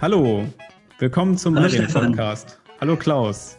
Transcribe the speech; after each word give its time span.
Hallo, 0.00 0.46
willkommen 0.98 1.36
zum 1.36 1.56
Hallo, 1.56 1.66
Irene 1.66 1.84
Stefan. 1.84 2.06
Podcast. 2.12 2.58
Hallo 2.80 2.96
Klaus. 2.96 3.58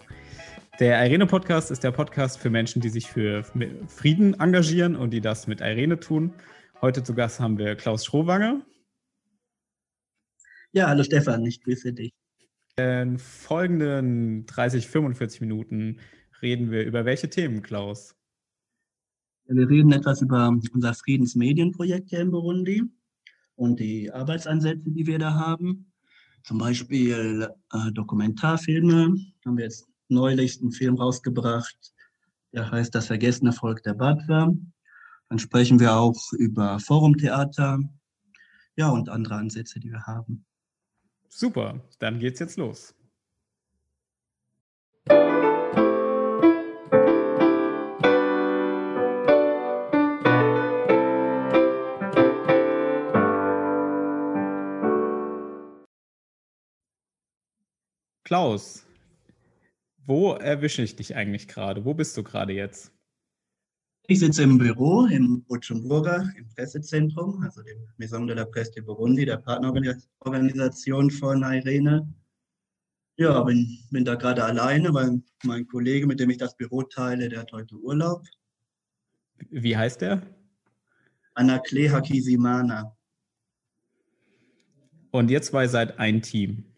Der 0.80 1.00
Irene 1.05 1.27
Podcast 1.27 1.70
ist 1.70 1.84
der 1.84 1.91
Podcast 1.91 2.40
für 2.40 2.50
Menschen, 2.50 2.81
die 2.81 2.90
sich 2.90 3.05
für 3.05 3.44
Frieden 3.86 4.34
engagieren 4.40 4.95
und 4.95 5.12
die 5.12 5.22
das 5.22 5.45
mit 5.45 5.62
Irene 5.62 6.00
tun. 6.00 6.34
Heute 6.81 7.04
zu 7.04 7.14
Gast 7.14 7.40
haben 7.40 7.59
wir 7.59 7.76
Klaus 7.76 8.05
Schrowange. 8.05 8.66
Ja, 10.72 10.88
hallo 10.88 11.04
Stefan, 11.04 11.45
ich 11.45 11.62
grüße 11.62 11.94
dich. 11.94 12.12
In 12.76 13.20
folgenden 13.20 14.48
30, 14.48 14.88
45 14.88 15.42
Minuten 15.42 16.00
reden 16.42 16.72
wir 16.72 16.84
über 16.86 17.05
welche 17.05 17.30
Themen, 17.30 17.62
Klaus? 17.62 18.16
Wir 19.45 19.70
reden 19.70 19.92
etwas 19.92 20.23
über 20.23 20.52
unser 20.73 20.95
Friedensmedienprojekt 20.95 22.09
hier 22.09 22.22
in 22.22 22.31
Burundi 22.31 22.81
und 23.53 23.80
die 23.80 24.12
Arbeitsansätze, 24.12 24.89
die 24.89 25.05
wir 25.05 25.20
da 25.20 25.36
haben. 25.36 25.91
Zum 26.44 26.58
Beispiel 26.58 27.48
äh, 27.73 27.91
Dokumentarfilme. 27.91 29.16
Haben 29.45 29.58
wir 29.58 29.66
jetzt 29.66 29.88
neulich 30.09 30.59
einen 30.62 30.72
Film 30.72 30.95
rausgebracht, 30.95 31.77
der 32.53 32.70
heißt 32.70 32.94
Das 32.94 33.08
vergessene 33.08 33.53
Volk 33.53 33.84
der 33.84 33.94
Badwa. 33.94 34.52
Dann 35.30 35.39
sprechen 35.39 35.80
wir 35.80 35.95
auch 35.95 36.34
über 36.34 36.80
Forumtheater, 36.80 37.80
ja, 38.75 38.89
und 38.89 39.09
andere 39.09 39.36
Ansätze, 39.36 39.80
die 39.80 39.92
wir 39.92 40.06
haben. 40.06 40.45
Super, 41.30 41.80
dann 42.00 42.19
geht's 42.19 42.39
jetzt 42.39 42.58
los. 42.58 42.94
Klaus, 58.32 58.86
wo 60.06 60.36
erwische 60.36 60.84
ich 60.84 60.96
dich 60.96 61.18
eigentlich 61.18 61.50
gerade? 61.50 61.84
Wo 61.84 61.94
bist 61.94 62.16
du 62.16 62.24
gerade 62.24 62.54
jetzt? 62.54 62.94
Ich 64.08 64.20
sitze 64.20 64.44
im 64.44 64.58
Büro 64.58 65.06
im 65.08 65.44
Bujumbura, 65.44 66.32
im 66.38 66.48
Pressezentrum, 66.56 67.44
also 67.44 67.62
dem 67.62 67.86
Maison 67.98 68.26
de 68.26 68.38
la 68.38 68.46
Presse 68.46 68.72
de 68.72 68.84
Burundi, 68.84 69.26
der 69.26 69.36
Partnerorganisation 69.36 71.12
von 71.12 71.44
Irene. 71.44 72.08
Ja, 73.18 73.44
bin, 73.44 73.68
bin 73.92 74.06
da 74.06 74.16
gerade 74.16 74.46
alleine, 74.46 74.94
weil 74.94 75.22
mein 75.44 75.68
Kollege, 75.68 76.08
mit 76.08 76.22
dem 76.22 76.30
ich 76.30 76.38
das 76.38 76.56
Büro 76.56 76.84
teile, 76.84 77.28
der 77.28 77.42
hat 77.42 77.52
heute 77.52 77.76
Urlaub. 77.76 78.26
Wie 79.50 79.76
heißt 79.76 80.00
der? 80.00 80.22
Anakle 81.34 81.92
Hakizimana. 81.92 82.96
Und 85.12 85.30
ihr 85.30 85.42
zwei 85.42 85.68
seid 85.68 86.00
ein 86.00 86.22
Team. 86.22 86.70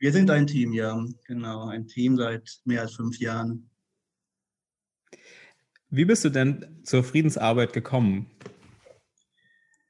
Wir 0.00 0.12
sind 0.12 0.30
ein 0.30 0.46
Team, 0.46 0.72
ja, 0.72 0.98
genau, 1.26 1.68
ein 1.68 1.86
Team 1.86 2.16
seit 2.16 2.62
mehr 2.64 2.80
als 2.80 2.94
fünf 2.94 3.18
Jahren. 3.18 3.68
Wie 5.90 6.06
bist 6.06 6.24
du 6.24 6.30
denn 6.30 6.80
zur 6.84 7.04
Friedensarbeit 7.04 7.74
gekommen? 7.74 8.26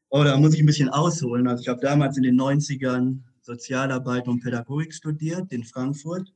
Oh, 0.08 0.24
da 0.24 0.36
muss 0.36 0.54
ich 0.54 0.60
ein 0.60 0.66
bisschen 0.66 0.88
ausholen. 0.88 1.46
Also 1.46 1.62
ich 1.62 1.68
habe 1.68 1.80
damals 1.80 2.16
in 2.16 2.24
den 2.24 2.34
90ern 2.40 3.20
Sozialarbeit 3.42 4.26
und 4.26 4.40
Pädagogik 4.42 4.92
studiert 4.92 5.52
in 5.52 5.62
Frankfurt. 5.62 6.34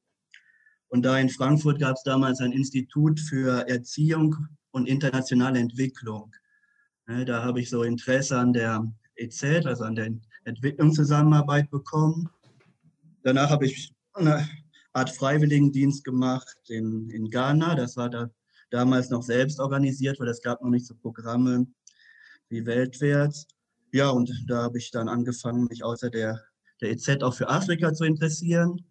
Und 0.86 1.02
da 1.02 1.18
in 1.18 1.28
Frankfurt 1.28 1.80
gab 1.80 1.96
es 1.96 2.04
damals 2.04 2.40
ein 2.40 2.52
Institut 2.52 3.18
für 3.18 3.68
Erziehung 3.68 4.36
und 4.70 4.86
internationale 4.86 5.58
Entwicklung. 5.58 6.32
Da 7.06 7.42
habe 7.42 7.60
ich 7.60 7.70
so 7.70 7.82
Interesse 7.82 8.38
an 8.38 8.52
der 8.52 8.88
EZ, 9.16 9.66
also 9.66 9.82
an 9.82 9.96
der 9.96 10.10
Entwicklungszusammenarbeit 10.44 11.70
bekommen. 11.70 12.30
Danach 13.24 13.48
habe 13.48 13.64
ich 13.64 13.90
eine 14.12 14.46
Art 14.92 15.08
Freiwilligendienst 15.08 16.04
gemacht 16.04 16.58
in, 16.68 17.08
in 17.08 17.30
Ghana. 17.30 17.74
Das 17.74 17.96
war 17.96 18.10
da 18.10 18.30
damals 18.70 19.08
noch 19.08 19.22
selbst 19.22 19.58
organisiert, 19.60 20.20
weil 20.20 20.28
es 20.28 20.42
gab 20.42 20.62
noch 20.62 20.68
nicht 20.68 20.86
so 20.86 20.94
Programme 20.94 21.66
wie 22.50 22.66
weltwärts. 22.66 23.46
Ja, 23.92 24.10
und 24.10 24.30
da 24.46 24.64
habe 24.64 24.76
ich 24.76 24.90
dann 24.90 25.08
angefangen, 25.08 25.64
mich 25.64 25.82
außer 25.82 26.10
der, 26.10 26.38
der 26.82 26.90
EZ 26.90 27.22
auch 27.22 27.34
für 27.34 27.48
Afrika 27.48 27.94
zu 27.94 28.04
interessieren. 28.04 28.84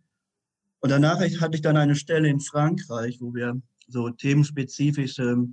Und 0.79 0.89
danach 0.89 1.19
hatte 1.19 1.55
ich 1.55 1.61
dann 1.61 1.77
eine 1.77 1.95
Stelle 1.95 2.27
in 2.27 2.39
Frankreich, 2.39 3.21
wo 3.21 3.35
wir 3.35 3.61
so 3.87 4.09
themenspezifische 4.09 5.47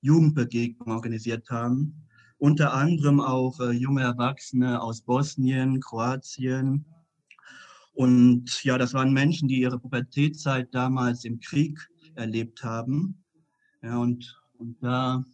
Jugendbegegnungen 0.00 0.94
organisiert 0.94 1.50
haben. 1.50 2.08
Unter 2.38 2.72
anderem 2.72 3.20
auch 3.20 3.60
äh, 3.60 3.72
junge 3.72 4.02
Erwachsene 4.02 4.80
aus 4.80 5.02
Bosnien, 5.02 5.80
Kroatien. 5.80 6.86
Und 7.94 8.64
ja, 8.64 8.78
das 8.78 8.94
waren 8.94 9.12
Menschen, 9.12 9.48
die 9.48 9.60
ihre 9.60 9.78
Pubertätzeit 9.78 10.74
damals 10.74 11.24
im 11.24 11.40
Krieg 11.40 11.78
erlebt 12.14 12.64
haben. 12.64 13.22
Ja, 13.82 13.98
und, 13.98 14.40
und 14.58 14.82
da 14.82 15.24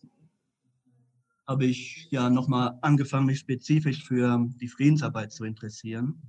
habe 1.46 1.64
ich 1.64 2.08
ja 2.10 2.28
nochmal 2.28 2.78
angefangen, 2.82 3.26
mich 3.26 3.38
spezifisch 3.38 4.04
für 4.04 4.46
die 4.60 4.68
Friedensarbeit 4.68 5.32
zu 5.32 5.44
interessieren. 5.44 6.20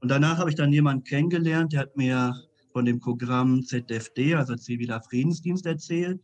Und 0.00 0.10
danach 0.10 0.38
habe 0.38 0.50
ich 0.50 0.56
dann 0.56 0.72
jemanden 0.72 1.04
kennengelernt, 1.04 1.72
der 1.72 1.80
hat 1.80 1.96
mir 1.96 2.34
von 2.72 2.84
dem 2.84 3.00
Programm 3.00 3.62
ZFD, 3.62 4.34
also 4.34 4.54
Ziviler 4.56 5.00
Friedensdienst, 5.02 5.64
erzählt. 5.66 6.20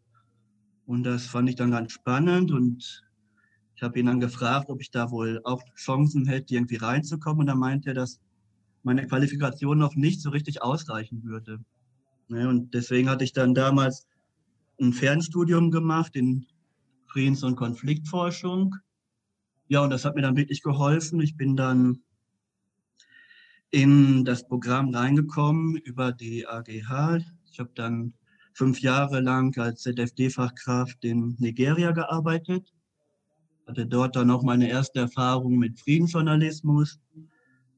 Und 0.85 1.05
das 1.05 1.27
fand 1.27 1.49
ich 1.49 1.57
dann 1.57 1.71
ganz 1.71 1.93
spannend 1.93 2.51
und 2.51 3.03
ich 3.75 3.83
habe 3.83 3.99
ihn 3.99 4.07
dann 4.07 4.21
gefragt, 4.21 4.69
ob 4.69 4.81
ich 4.81 4.91
da 4.91 5.11
wohl 5.11 5.41
auch 5.45 5.63
Chancen 5.77 6.27
hätte, 6.27 6.55
irgendwie 6.55 6.77
reinzukommen. 6.77 7.41
Und 7.41 7.47
da 7.47 7.55
meinte 7.55 7.91
er, 7.91 7.95
dass 7.95 8.21
meine 8.83 9.07
Qualifikation 9.07 9.79
noch 9.79 9.95
nicht 9.95 10.21
so 10.21 10.31
richtig 10.31 10.63
ausreichen 10.63 11.23
würde. 11.25 11.61
Und 12.29 12.73
deswegen 12.75 13.09
hatte 13.09 13.25
ich 13.25 13.33
dann 13.33 13.55
damals 13.55 14.07
ein 14.81 14.93
Fernstudium 14.93 15.71
gemacht 15.71 16.17
in 16.17 16.47
Friedens- 17.07 17.43
und 17.43 17.57
Konfliktforschung. 17.57 18.77
Ja, 19.69 19.83
und 19.83 19.91
das 19.91 20.05
hat 20.05 20.15
mir 20.15 20.23
dann 20.23 20.37
wirklich 20.37 20.63
geholfen. 20.63 21.21
Ich 21.21 21.37
bin 21.37 21.57
dann 21.57 22.03
in 23.71 24.25
das 24.25 24.47
Programm 24.47 24.95
reingekommen 24.95 25.77
über 25.77 26.13
die 26.13 26.47
AGH. 26.47 27.21
Ich 27.51 27.59
habe 27.59 27.71
dann 27.75 28.15
fünf 28.55 28.81
Jahre 28.81 29.21
lang 29.21 29.57
als 29.59 29.83
ZFD-Fachkraft 29.83 31.05
in 31.05 31.37
Nigeria 31.39 31.93
gearbeitet. 31.93 32.73
Hatte 33.67 33.87
dort 33.87 34.17
dann 34.17 34.31
auch 34.31 34.43
meine 34.43 34.69
erste 34.69 35.01
Erfahrung 35.01 35.57
mit 35.57 35.79
Friedensjournalismus. 35.81 37.01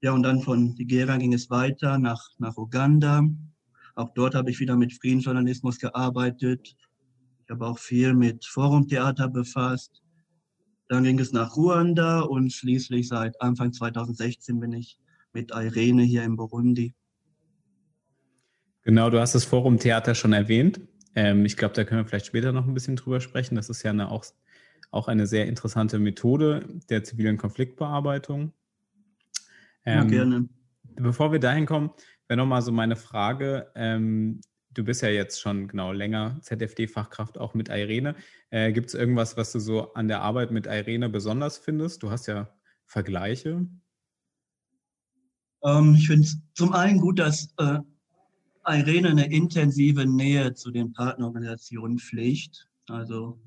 Ja, 0.05 0.13
und 0.13 0.23
dann 0.23 0.43
von 0.43 0.75
Nigeria 0.75 1.17
ging 1.17 1.33
es 1.33 1.49
weiter 1.49 1.99
nach, 1.99 2.29
nach 2.37 2.59
Uganda. 2.59 3.27
Auch 3.95 4.11
dort 4.13 4.35
habe 4.35 4.51
ich 4.51 4.61
wieder 4.61 4.77
mit 4.77 4.93
Friedensjournalismus 4.93 5.79
gearbeitet. 5.79 6.77
Ich 7.43 7.51
habe 7.51 7.67
auch 7.67 7.79
viel 7.79 8.13
mit 8.13 8.45
Forumtheater 8.45 9.31
befasst. 9.31 10.03
Dann 10.89 11.05
ging 11.05 11.19
es 11.19 11.33
nach 11.33 11.57
Ruanda 11.57 12.21
und 12.21 12.53
schließlich 12.53 13.09
seit 13.09 13.41
Anfang 13.41 13.73
2016 13.73 14.61
bin 14.61 14.75
ich 14.75 14.99
mit 15.33 15.53
Irene 15.53 16.03
hier 16.03 16.23
in 16.23 16.37
Burundi. 16.37 16.95
Genau, 18.83 19.09
du 19.09 19.19
hast 19.19 19.35
das 19.35 19.47
Forumtheater 19.47 20.15
schon 20.15 20.35
erwähnt. 20.35 20.83
Ähm, 21.15 21.47
ich 21.47 21.57
glaube, 21.57 21.73
da 21.73 21.85
können 21.85 22.03
wir 22.03 22.07
vielleicht 22.07 22.27
später 22.27 22.53
noch 22.53 22.67
ein 22.67 22.75
bisschen 22.75 22.97
drüber 22.97 23.23
sprechen. 23.23 23.55
Das 23.55 23.71
ist 23.71 23.83
ja 23.83 23.93
eine, 23.93 24.11
auch, 24.11 24.27
auch 24.91 25.09
eine 25.09 25.27
sehr 25.27 25.47
interessante 25.47 25.99
Methode 25.99 26.69
der 26.91 27.05
zivilen 27.05 27.39
Konfliktbearbeitung. 27.39 28.53
Ähm, 29.85 29.99
ja, 29.99 30.05
gerne. 30.05 30.49
Bevor 30.97 31.33
wir 31.33 31.41
dahin 31.41 31.67
kommen, 31.67 31.91
wäre 32.29 32.39
nochmal 32.39 32.63
so 32.63 32.73
meine 32.73 32.97
Frage. 32.97 33.71
Ähm, 33.75 34.41
du 34.71 34.85
bist 34.85 35.03
ja 35.03 35.09
jetzt 35.09 35.41
schon 35.41 35.69
genau 35.69 35.93
länger 35.93 36.39
ZFD-Fachkraft 36.41 37.39
auch 37.39 37.55
mit 37.55 37.69
Irene. 37.69 38.15
Äh, 38.51 38.73
Gibt 38.73 38.89
es 38.89 38.95
irgendwas, 38.95 39.37
was 39.37 39.53
du 39.53 39.59
so 39.59 39.93
an 39.95 40.09
der 40.09 40.23
Arbeit 40.23 40.51
mit 40.51 40.67
Irene 40.67 41.09
besonders 41.09 41.59
findest? 41.59 42.03
Du 42.03 42.11
hast 42.11 42.27
ja 42.27 42.53
Vergleiche. 42.87 43.67
Ähm, 45.65 45.95
ich 45.95 46.07
finde 46.07 46.25
es 46.25 46.39
zum 46.55 46.73
einen 46.73 47.01
gut, 47.01 47.19
dass 47.19 47.53
äh, 47.59 47.79
Irene 48.67 49.11
eine 49.11 49.33
intensive 49.33 50.07
Nähe 50.07 50.55
zu 50.55 50.71
den 50.71 50.93
Partnerorganisationen 50.93 51.99
pflegt. 51.99 52.69
Also 52.89 53.41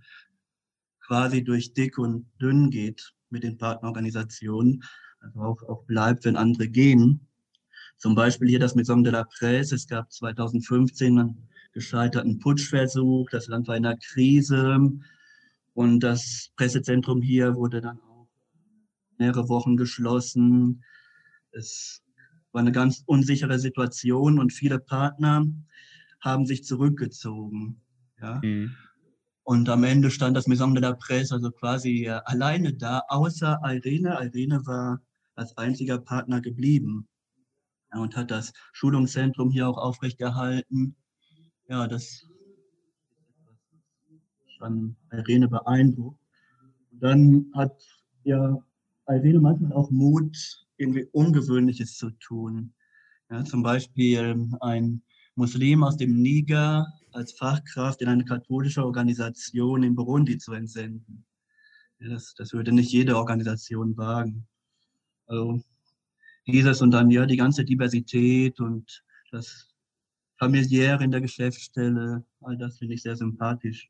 quasi 1.05 1.43
durch 1.43 1.73
dick 1.73 1.97
und 1.97 2.29
dünn 2.41 2.69
geht 2.69 3.13
mit 3.29 3.43
den 3.43 3.57
Partnerorganisationen. 3.57 4.83
Also 5.19 5.41
auch, 5.41 5.63
auch 5.63 5.83
bleibt, 5.85 6.25
wenn 6.25 6.35
andere 6.35 6.67
gehen. 6.67 7.27
Zum 7.97 8.15
Beispiel 8.15 8.47
hier 8.47 8.59
das 8.59 8.75
Maison 8.75 9.03
de 9.03 9.11
la 9.11 9.23
Presse. 9.23 9.75
Es 9.75 9.87
gab 9.87 10.11
2015 10.11 11.19
einen 11.19 11.49
gescheiterten 11.73 12.39
Putschversuch. 12.39 13.29
Das 13.31 13.47
Land 13.47 13.67
war 13.67 13.75
in 13.75 13.85
einer 13.85 13.97
Krise. 13.97 14.77
Und 15.73 15.99
das 15.99 16.51
Pressezentrum 16.55 17.21
hier 17.21 17.55
wurde 17.55 17.81
dann 17.81 17.99
auch 17.99 18.27
mehrere 19.17 19.49
Wochen 19.49 19.77
geschlossen. 19.77 20.83
Es 21.51 22.03
war 22.51 22.61
eine 22.61 22.71
ganz 22.71 23.03
unsichere 23.05 23.59
Situation 23.59 24.39
und 24.39 24.53
viele 24.53 24.79
Partner 24.79 25.45
haben 26.21 26.45
sich 26.45 26.63
zurückgezogen. 26.63 27.81
Ja. 28.21 28.41
Mhm. 28.43 28.75
Und 29.43 29.69
am 29.69 29.83
Ende 29.83 30.11
stand 30.11 30.35
das 30.35 30.47
Maison 30.47 30.73
de 30.73 30.81
la 30.81 30.93
Presse 30.93 31.35
also 31.35 31.51
quasi 31.51 32.05
äh, 32.05 32.19
alleine 32.25 32.73
da, 32.73 33.03
außer 33.07 33.59
Irene. 33.63 34.17
Irene 34.21 34.65
war 34.65 34.99
als 35.37 35.57
einziger 35.57 35.99
Partner 35.99 36.41
geblieben. 36.41 37.07
ja, 37.93 37.99
und 37.99 38.15
hat 38.15 38.31
das 38.31 38.53
Schulungszentrum 38.73 39.49
hier 39.49 39.69
auch 39.69 39.77
aufrechterhalten. 39.77 40.95
Ja, 41.69 41.87
das 41.87 42.27
an 44.59 44.95
Irene 45.11 45.47
beeindruckt. 45.47 46.19
Und 46.91 47.03
dann 47.03 47.51
hat 47.53 47.75
ja 48.23 48.57
Irene 49.07 49.39
manchmal 49.39 49.73
auch 49.73 49.91
Mut, 49.91 50.35
irgendwie 50.77 51.07
Ungewöhnliches 51.11 51.95
zu 51.95 52.09
tun. 52.11 52.73
Ja, 53.29 53.43
zum 53.43 53.61
Beispiel 53.61 54.49
ein 54.61 55.01
Muslim 55.35 55.83
aus 55.83 55.97
dem 55.97 56.21
Niger 56.21 56.87
als 57.11 57.33
Fachkraft 57.33 58.01
in 58.01 58.07
eine 58.07 58.25
katholische 58.25 58.83
Organisation 58.83 59.83
in 59.83 59.95
Burundi 59.95 60.37
zu 60.37 60.53
entsenden. 60.53 61.25
Ja, 61.99 62.09
das, 62.09 62.33
das 62.35 62.53
würde 62.53 62.71
nicht 62.71 62.91
jede 62.91 63.17
Organisation 63.17 63.97
wagen. 63.97 64.47
Also 65.27 65.61
dieses 66.47 66.81
und 66.81 66.91
dann 66.91 67.11
ja 67.11 67.25
die 67.25 67.37
ganze 67.37 67.63
Diversität 67.63 68.59
und 68.59 69.03
das 69.31 69.67
familiäre 70.39 71.03
in 71.03 71.11
der 71.11 71.21
Geschäftsstelle, 71.21 72.25
all 72.41 72.57
das 72.57 72.77
finde 72.77 72.93
ich 72.95 73.01
sehr 73.01 73.15
sympathisch. 73.15 73.89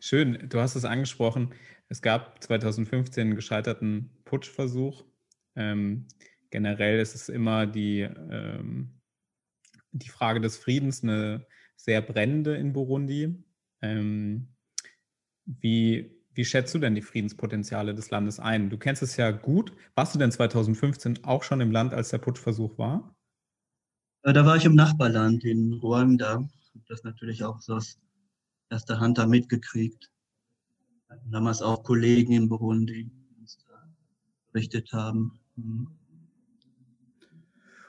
Schön, 0.00 0.48
du 0.48 0.60
hast 0.60 0.74
es 0.74 0.84
angesprochen. 0.84 1.52
Es 1.88 2.00
gab 2.00 2.42
2015 2.42 3.28
einen 3.28 3.36
gescheiterten 3.36 4.10
Putschversuch. 4.24 5.04
Ähm, 5.54 6.06
generell 6.50 6.98
ist 6.98 7.14
es 7.14 7.28
immer 7.28 7.66
die, 7.66 8.00
ähm, 8.00 9.00
die 9.92 10.08
Frage 10.08 10.40
des 10.40 10.56
Friedens 10.56 11.02
eine 11.02 11.46
sehr 11.76 12.00
brennende 12.00 12.56
in 12.56 12.72
Burundi. 12.72 13.44
Ähm, 13.82 14.48
wie, 15.44 16.15
wie 16.36 16.44
schätzt 16.44 16.74
du 16.74 16.78
denn 16.78 16.94
die 16.94 17.02
Friedenspotenziale 17.02 17.94
des 17.94 18.10
Landes 18.10 18.38
ein? 18.38 18.70
Du 18.70 18.78
kennst 18.78 19.02
es 19.02 19.16
ja 19.16 19.30
gut. 19.30 19.72
Warst 19.94 20.14
du 20.14 20.18
denn 20.18 20.30
2015 20.30 21.24
auch 21.24 21.42
schon 21.42 21.60
im 21.60 21.70
Land, 21.70 21.94
als 21.94 22.10
der 22.10 22.18
Putschversuch 22.18 22.78
war? 22.78 23.16
Äh, 24.22 24.32
da 24.32 24.44
war 24.44 24.56
ich 24.56 24.64
im 24.64 24.74
Nachbarland 24.74 25.44
in 25.44 25.72
Ruanda. 25.74 26.46
Das 26.88 27.04
natürlich 27.04 27.42
auch 27.42 27.60
so 27.60 27.76
aus 27.76 27.98
erster 28.70 29.00
Hand 29.00 29.18
da 29.18 29.26
mitgekriegt. 29.26 30.10
Damals 31.24 31.62
auch 31.62 31.82
Kollegen 31.82 32.32
in 32.32 32.48
Burundi, 32.48 33.04
die 33.04 33.40
uns 33.40 33.58
da 33.66 33.88
berichtet 34.52 34.92
haben. 34.92 35.38
Mhm. 35.56 35.88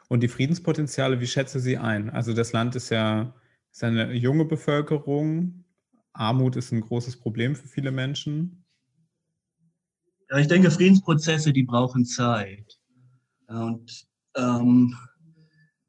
Und 0.08 0.22
die 0.22 0.30
Friedenspotenziale, 0.30 1.20
wie 1.20 1.28
schätze 1.28 1.60
sie 1.60 1.78
ein? 1.78 2.10
Also 2.10 2.34
das 2.34 2.54
Land 2.54 2.76
ist 2.76 2.90
ja 2.90 3.34
ist 3.78 3.84
eine 3.84 4.14
junge 4.14 4.46
Bevölkerung. 4.46 5.64
Armut 6.18 6.56
ist 6.56 6.72
ein 6.72 6.82
großes 6.82 7.20
Problem 7.20 7.56
für 7.56 7.68
viele 7.68 7.92
Menschen. 7.92 8.66
Ja, 10.30 10.40
ich 10.40 10.48
denke, 10.48 10.72
Friedensprozesse, 10.72 11.54
die 11.54 11.64
brauchen 11.64 12.06
Zeit. 12.06 12.80
Und 13.48 14.08
ähm, 14.36 14.96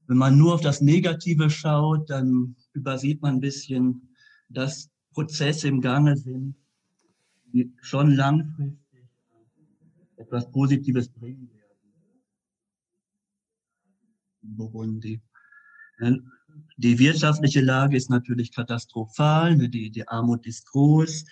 wenn 0.06 0.16
man 0.16 0.38
nur 0.38 0.54
auf 0.54 0.60
das 0.60 0.80
Negative 0.80 1.50
schaut, 1.50 2.08
dann 2.08 2.56
übersieht 2.72 3.20
man 3.20 3.36
ein 3.36 3.40
bisschen, 3.40 4.14
dass 4.48 4.90
Prozesse 5.12 5.68
im 5.68 5.80
Gange 5.80 6.16
sind, 6.16 6.54
die 7.52 7.72
schon 7.80 8.14
langfristig 8.14 8.78
etwas 10.16 10.50
Positives 10.50 11.08
bringen 11.08 11.50
werden. 11.50 11.58
Burundi. 14.42 15.20
Die 16.78 16.98
wirtschaftliche 17.00 17.60
Lage 17.60 17.96
ist 17.96 18.08
natürlich 18.08 18.54
katastrophal, 18.54 19.56
ne, 19.56 19.68
die, 19.68 19.90
die 19.90 20.06
Armut 20.06 20.46
ist 20.46 20.64
groß, 20.66 21.24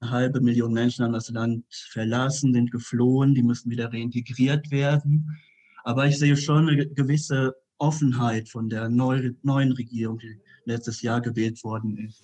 eine 0.00 0.10
halbe 0.10 0.40
Million 0.42 0.74
Menschen 0.74 1.04
haben 1.04 1.14
das 1.14 1.30
Land 1.30 1.64
verlassen, 1.70 2.52
sind 2.52 2.70
geflohen, 2.70 3.34
die 3.34 3.42
müssen 3.42 3.70
wieder 3.70 3.90
reintegriert 3.90 4.70
werden. 4.70 5.38
Aber 5.84 6.06
ich 6.06 6.18
sehe 6.18 6.36
schon 6.36 6.68
eine 6.68 6.86
gewisse 6.86 7.54
Offenheit 7.78 8.50
von 8.50 8.68
der 8.68 8.90
neuen 8.90 9.72
Regierung, 9.72 10.18
die 10.18 10.38
letztes 10.66 11.00
Jahr 11.00 11.22
gewählt 11.22 11.64
worden 11.64 11.96
ist. 11.96 12.22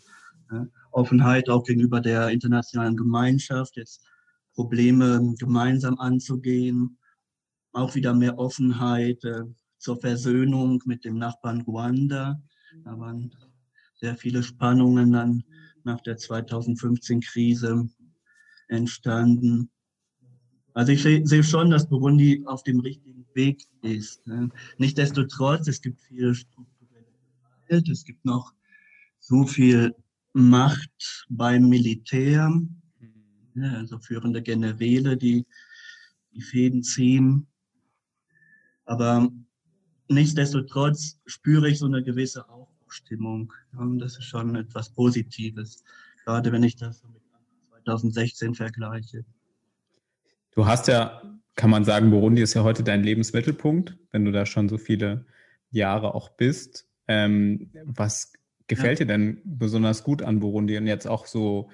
Offenheit 0.92 1.48
auch 1.48 1.64
gegenüber 1.64 2.00
der 2.00 2.28
internationalen 2.28 2.96
Gemeinschaft, 2.96 3.76
jetzt 3.76 4.04
Probleme 4.54 5.34
gemeinsam 5.38 5.98
anzugehen, 5.98 6.98
auch 7.72 7.94
wieder 7.94 8.14
mehr 8.14 8.38
Offenheit 8.38 9.22
äh, 9.24 9.42
zur 9.78 10.00
Versöhnung 10.00 10.82
mit 10.86 11.04
dem 11.04 11.18
Nachbarn 11.18 11.62
Ruanda. 11.62 12.40
Da 12.84 12.98
waren 12.98 13.30
sehr 13.94 14.16
viele 14.16 14.42
Spannungen 14.42 15.12
dann 15.12 15.44
nach 15.84 16.00
der 16.00 16.18
2015-Krise 16.18 17.88
entstanden. 18.68 19.70
Also 20.74 20.92
ich 20.92 21.02
sehe 21.02 21.44
schon, 21.44 21.70
dass 21.70 21.88
Burundi 21.88 22.42
auf 22.44 22.62
dem 22.62 22.80
richtigen 22.80 23.26
Weg 23.34 23.62
ist. 23.82 24.26
Ne? 24.26 24.50
Nichtsdestotrotz, 24.78 25.68
es 25.68 25.80
gibt 25.80 26.00
viele 26.02 26.34
strukturelle 26.34 27.06
Gewalt, 27.66 27.88
es 27.88 28.04
gibt 28.04 28.24
noch 28.24 28.52
so 29.18 29.46
viel 29.46 29.94
Macht 30.34 31.26
beim 31.30 31.68
Militär, 31.68 32.50
mhm. 32.50 33.64
also 33.64 33.98
führende 33.98 34.42
Generäle, 34.42 35.16
die 35.16 35.46
die 36.34 36.42
Fäden 36.42 36.82
ziehen. 36.82 37.46
Aber 38.84 39.30
nichtsdestotrotz 40.08 41.18
spüre 41.26 41.68
ich 41.68 41.78
so 41.78 41.86
eine 41.86 42.02
gewisse 42.02 42.48
Aufbruchstimmung. 42.48 43.52
Und 43.76 43.98
das 43.98 44.18
ist 44.18 44.24
schon 44.24 44.54
etwas 44.56 44.90
Positives, 44.90 45.84
gerade 46.24 46.52
wenn 46.52 46.62
ich 46.62 46.76
das 46.76 47.02
mit 47.04 47.22
2016 47.84 48.54
vergleiche. 48.54 49.24
Du 50.52 50.66
hast 50.66 50.88
ja, 50.88 51.22
kann 51.54 51.70
man 51.70 51.84
sagen, 51.84 52.10
Burundi 52.10 52.42
ist 52.42 52.54
ja 52.54 52.62
heute 52.62 52.82
dein 52.82 53.02
Lebensmittelpunkt, 53.02 53.96
wenn 54.10 54.24
du 54.24 54.32
da 54.32 54.46
schon 54.46 54.68
so 54.68 54.78
viele 54.78 55.26
Jahre 55.70 56.14
auch 56.14 56.30
bist. 56.30 56.88
Ähm, 57.08 57.70
was 57.84 58.32
gefällt 58.66 58.98
ja. 58.98 59.04
dir 59.04 59.12
denn 59.12 59.40
besonders 59.44 60.02
gut 60.02 60.22
an 60.22 60.40
Burundi 60.40 60.76
und 60.76 60.86
jetzt 60.86 61.06
auch 61.06 61.26
so 61.26 61.70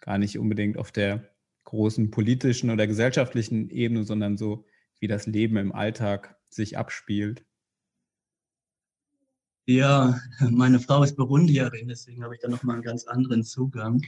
gar 0.00 0.18
nicht 0.18 0.38
unbedingt 0.38 0.76
auf 0.76 0.92
der 0.92 1.30
großen 1.64 2.10
politischen 2.10 2.70
oder 2.70 2.86
gesellschaftlichen 2.86 3.70
Ebene, 3.70 4.04
sondern 4.04 4.36
so, 4.36 4.66
wie 4.98 5.08
das 5.08 5.26
Leben 5.26 5.56
im 5.56 5.72
Alltag 5.72 6.36
sich 6.48 6.78
abspielt? 6.78 7.44
Ja, 9.66 10.20
meine 10.50 10.78
Frau 10.78 11.02
ist 11.02 11.16
Burundierin, 11.16 11.88
deswegen 11.88 12.22
habe 12.22 12.34
ich 12.34 12.40
da 12.40 12.48
nochmal 12.48 12.76
einen 12.76 12.84
ganz 12.84 13.04
anderen 13.06 13.42
Zugang. 13.42 14.00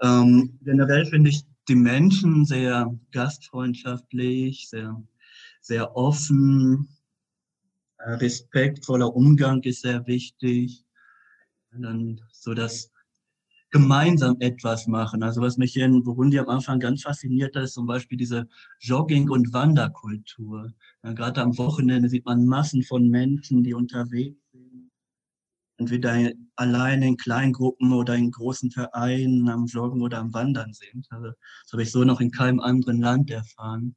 Ähm, 0.00 0.58
generell 0.62 1.04
finde 1.06 1.30
ich 1.30 1.42
die 1.68 1.74
Menschen 1.74 2.44
sehr 2.44 2.94
gastfreundschaftlich, 3.10 4.68
sehr, 4.68 5.02
sehr 5.60 5.96
offen. 5.96 6.88
Äh, 7.98 8.12
respektvoller 8.12 9.14
Umgang 9.14 9.60
ist 9.62 9.82
sehr 9.82 10.06
wichtig 10.06 10.86
dann 11.72 12.20
so 12.32 12.54
das 12.54 12.90
gemeinsam 13.70 14.36
etwas 14.40 14.86
machen. 14.86 15.22
Also 15.22 15.40
was 15.42 15.56
mich 15.58 15.72
hier 15.72 15.84
in 15.84 16.02
Burundi 16.02 16.38
am 16.38 16.48
Anfang 16.48 16.80
ganz 16.80 17.02
fasziniert 17.02 17.56
hat, 17.56 17.64
ist 17.64 17.74
zum 17.74 17.86
Beispiel 17.86 18.16
diese 18.16 18.48
Jogging- 18.80 19.28
und 19.28 19.52
Wanderkultur. 19.52 20.72
Ja, 21.02 21.12
Gerade 21.12 21.42
am 21.42 21.58
Wochenende 21.58 22.08
sieht 22.08 22.24
man 22.24 22.46
Massen 22.46 22.82
von 22.82 23.08
Menschen, 23.08 23.62
die 23.64 23.74
unterwegs. 23.74 24.38
Entweder 25.78 26.32
alleine 26.56 27.06
in 27.06 27.16
Kleingruppen 27.16 27.92
oder 27.92 28.14
in 28.14 28.30
großen 28.30 28.70
Vereinen 28.70 29.48
am 29.48 29.66
Joggen 29.66 30.02
oder 30.02 30.18
am 30.18 30.32
Wandern 30.32 30.72
sind. 30.72 31.06
Also 31.10 31.26
das 31.26 31.72
habe 31.72 31.82
ich 31.82 31.92
so 31.92 32.04
noch 32.04 32.20
in 32.20 32.30
keinem 32.30 32.60
anderen 32.60 33.00
Land 33.00 33.30
erfahren 33.30 33.94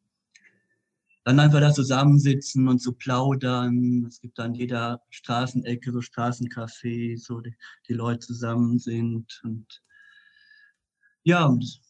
dann 1.30 1.40
einfach 1.40 1.60
da 1.60 1.72
zusammensitzen 1.72 2.68
und 2.68 2.80
zu 2.80 2.94
plaudern. 2.94 4.06
Es 4.08 4.20
gibt 4.20 4.40
an 4.40 4.56
jeder 4.56 5.04
Straßenecke 5.12 5.92
so 5.92 6.00
Straßencafés, 6.00 7.24
so 7.24 7.40
die, 7.40 7.56
die 7.88 7.94
Leute 7.94 8.20
zusammen 8.20 8.80
sind 8.80 9.40
und 9.44 9.84
ja, 11.24 11.46
und 11.46 11.82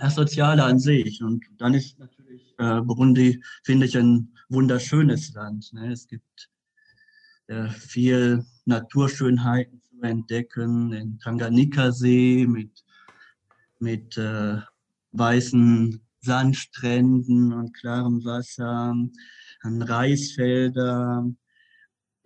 das 0.00 0.14
Soziale 0.14 0.64
an 0.64 0.78
sich. 0.78 1.22
Und 1.22 1.44
dann 1.58 1.74
ist 1.74 1.98
natürlich 1.98 2.54
äh, 2.56 2.80
Burundi, 2.80 3.42
finde 3.62 3.84
ich, 3.84 3.98
ein 3.98 4.34
wunderschönes 4.48 5.34
Land. 5.34 5.72
Ne? 5.74 5.92
Es 5.92 6.06
gibt 6.06 6.48
viel 7.78 8.44
Naturschönheiten 8.64 9.82
zu 9.82 10.00
entdecken, 10.02 10.90
den 10.90 11.18
Tanganyika-See 11.18 12.46
mit, 12.46 12.84
mit 13.78 14.16
äh, 14.16 14.60
weißen 15.12 16.00
Sandstränden 16.20 17.52
und 17.52 17.74
klarem 17.74 18.24
Wasser, 18.24 18.94
an 19.62 19.82
Reisfelder, 19.82 21.30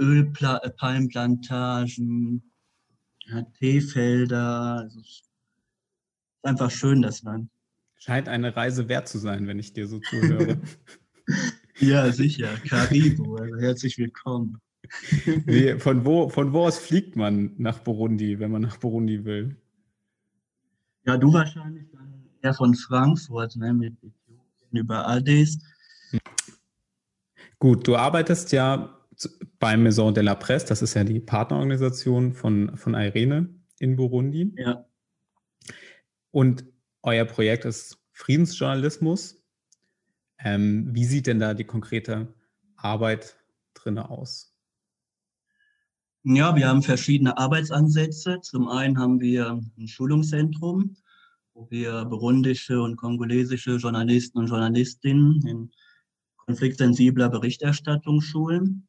Ölpalmplantagen, 0.00 2.42
ja, 3.26 3.42
Teefelder. 3.58 4.78
Also 4.78 5.00
es 5.00 5.06
ist 5.06 5.30
einfach 6.42 6.70
schön, 6.70 7.02
das 7.02 7.22
Land. 7.22 7.50
Scheint 7.96 8.28
eine 8.28 8.56
Reise 8.56 8.88
wert 8.88 9.08
zu 9.08 9.18
sein, 9.18 9.46
wenn 9.46 9.58
ich 9.58 9.74
dir 9.74 9.86
so 9.86 10.00
zuhöre. 10.00 10.58
ja, 11.80 12.10
sicher. 12.10 12.48
Karibu, 12.66 13.36
also 13.36 13.58
herzlich 13.58 13.98
willkommen. 13.98 14.58
Wie, 15.46 15.78
von, 15.78 16.04
wo, 16.04 16.28
von 16.28 16.52
wo 16.52 16.66
aus 16.66 16.78
fliegt 16.78 17.16
man 17.16 17.54
nach 17.58 17.78
Burundi, 17.80 18.38
wenn 18.38 18.50
man 18.50 18.62
nach 18.62 18.76
Burundi 18.76 19.24
will? 19.24 19.56
Ja, 21.06 21.16
du 21.16 21.32
wahrscheinlich 21.32 21.90
dann 21.92 22.26
eher 22.42 22.54
von 22.54 22.74
Frankfurt, 22.74 23.56
ne, 23.56 23.72
mit 23.72 23.94
Äthiopien 23.94 24.40
über 24.72 25.06
Addis. 25.06 25.58
Gut, 27.58 27.86
du 27.86 27.96
arbeitest 27.96 28.52
ja 28.52 28.96
bei 29.58 29.76
Maison 29.76 30.14
de 30.14 30.22
la 30.22 30.34
Presse, 30.34 30.66
das 30.66 30.82
ist 30.82 30.94
ja 30.94 31.04
die 31.04 31.20
Partnerorganisation 31.20 32.32
von, 32.32 32.76
von 32.76 32.94
Irene 32.94 33.48
in 33.78 33.96
Burundi. 33.96 34.54
Ja. 34.56 34.86
Und 36.30 36.64
euer 37.02 37.24
Projekt 37.24 37.64
ist 37.64 37.98
Friedensjournalismus. 38.12 39.42
Ähm, 40.38 40.88
wie 40.92 41.04
sieht 41.04 41.26
denn 41.26 41.38
da 41.38 41.54
die 41.54 41.64
konkrete 41.64 42.32
Arbeit 42.76 43.36
drin 43.74 43.98
aus? 43.98 44.49
Ja, 46.22 46.54
wir 46.54 46.68
haben 46.68 46.82
verschiedene 46.82 47.38
Arbeitsansätze. 47.38 48.40
Zum 48.42 48.68
einen 48.68 48.98
haben 48.98 49.20
wir 49.20 49.58
ein 49.78 49.88
Schulungszentrum, 49.88 50.96
wo 51.54 51.70
wir 51.70 52.04
burundische 52.04 52.82
und 52.82 52.96
kongolesische 52.96 53.76
Journalisten 53.76 54.38
und 54.38 54.48
Journalistinnen 54.48 55.40
in 55.46 55.70
konfliktsensibler 56.36 57.30
Berichterstattung 57.30 58.20
schulen. 58.20 58.86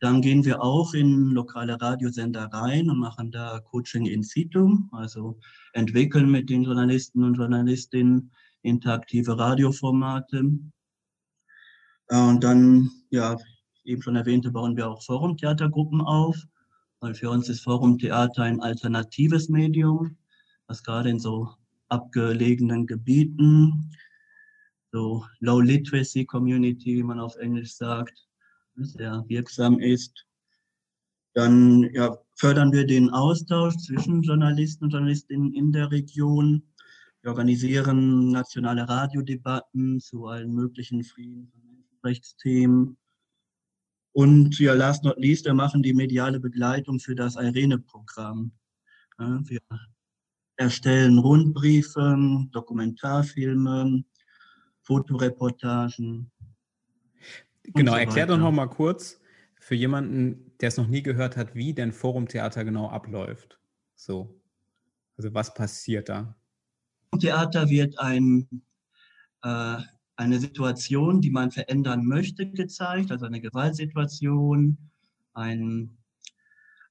Dann 0.00 0.22
gehen 0.22 0.46
wir 0.46 0.62
auch 0.62 0.94
in 0.94 1.32
lokale 1.32 1.78
Radiosender 1.78 2.46
rein 2.46 2.88
und 2.88 2.98
machen 2.98 3.30
da 3.30 3.60
Coaching 3.60 4.06
in 4.06 4.22
situ, 4.22 4.78
also 4.90 5.38
entwickeln 5.74 6.30
mit 6.30 6.48
den 6.48 6.62
Journalisten 6.64 7.24
und 7.24 7.34
Journalistinnen 7.34 8.32
interaktive 8.62 9.38
Radioformate. 9.38 10.38
Und 12.08 12.44
dann, 12.44 12.90
ja, 13.10 13.36
eben 13.84 14.02
schon 14.02 14.16
erwähnte, 14.16 14.50
bauen 14.50 14.76
wir 14.76 14.88
auch 14.88 15.02
Forumtheatergruppen 15.02 16.00
auf, 16.00 16.36
weil 17.00 17.14
für 17.14 17.30
uns 17.30 17.48
ist 17.48 17.62
Forumtheater 17.62 18.42
ein 18.42 18.60
alternatives 18.60 19.48
Medium, 19.48 20.16
was 20.66 20.82
gerade 20.82 21.10
in 21.10 21.18
so 21.18 21.50
abgelegenen 21.88 22.86
Gebieten, 22.86 23.90
so 24.92 25.24
Low 25.40 25.60
Literacy 25.60 26.24
Community, 26.24 26.96
wie 26.96 27.02
man 27.02 27.20
auf 27.20 27.36
Englisch 27.36 27.74
sagt, 27.74 28.28
sehr 28.76 29.24
wirksam 29.28 29.78
ist. 29.78 30.26
Dann 31.34 31.82
ja, 31.94 32.16
fördern 32.36 32.72
wir 32.72 32.86
den 32.86 33.10
Austausch 33.10 33.76
zwischen 33.78 34.22
Journalisten 34.22 34.84
und 34.84 34.90
Journalistinnen 34.90 35.54
in 35.54 35.72
der 35.72 35.90
Region. 35.90 36.62
Wir 37.22 37.30
organisieren 37.30 38.30
nationale 38.30 38.88
Radiodebatten 38.88 40.00
zu 40.00 40.26
allen 40.26 40.52
möglichen 40.52 41.04
Frieden- 41.04 41.50
und 41.54 41.64
Menschenrechtsthemen. 41.64 42.96
Und 44.12 44.58
ja, 44.58 44.74
last 44.74 45.04
not 45.04 45.18
least, 45.18 45.46
wir 45.46 45.54
machen 45.54 45.82
die 45.82 45.94
mediale 45.94 46.38
Begleitung 46.38 47.00
für 47.00 47.14
das 47.14 47.36
Irene-Programm. 47.36 48.52
Ja, 49.18 49.40
wir 49.44 49.60
erstellen 50.56 51.18
Rundbriefe, 51.18 52.46
Dokumentarfilme, 52.50 54.04
Fotoreportagen. 54.82 56.30
Genau, 57.64 57.92
so 57.92 57.98
erklär 57.98 58.26
doch 58.26 58.38
noch 58.38 58.52
mal 58.52 58.66
kurz 58.66 59.20
für 59.58 59.74
jemanden, 59.76 60.52
der 60.60 60.68
es 60.68 60.76
noch 60.76 60.88
nie 60.88 61.02
gehört 61.02 61.36
hat, 61.36 61.54
wie 61.54 61.72
denn 61.72 61.92
Forumtheater 61.92 62.64
genau 62.64 62.88
abläuft. 62.88 63.60
So, 63.94 64.40
also 65.16 65.32
was 65.32 65.54
passiert 65.54 66.08
da? 66.08 66.34
Theater 67.18 67.68
wird 67.68 67.98
ein, 67.98 68.48
äh, 69.42 69.76
eine 70.16 70.38
Situation, 70.38 71.20
die 71.20 71.30
man 71.30 71.50
verändern 71.50 72.04
möchte, 72.04 72.50
gezeigt, 72.50 73.10
also 73.10 73.26
eine 73.26 73.40
Gewaltsituation, 73.40 74.76
ein 75.34 75.90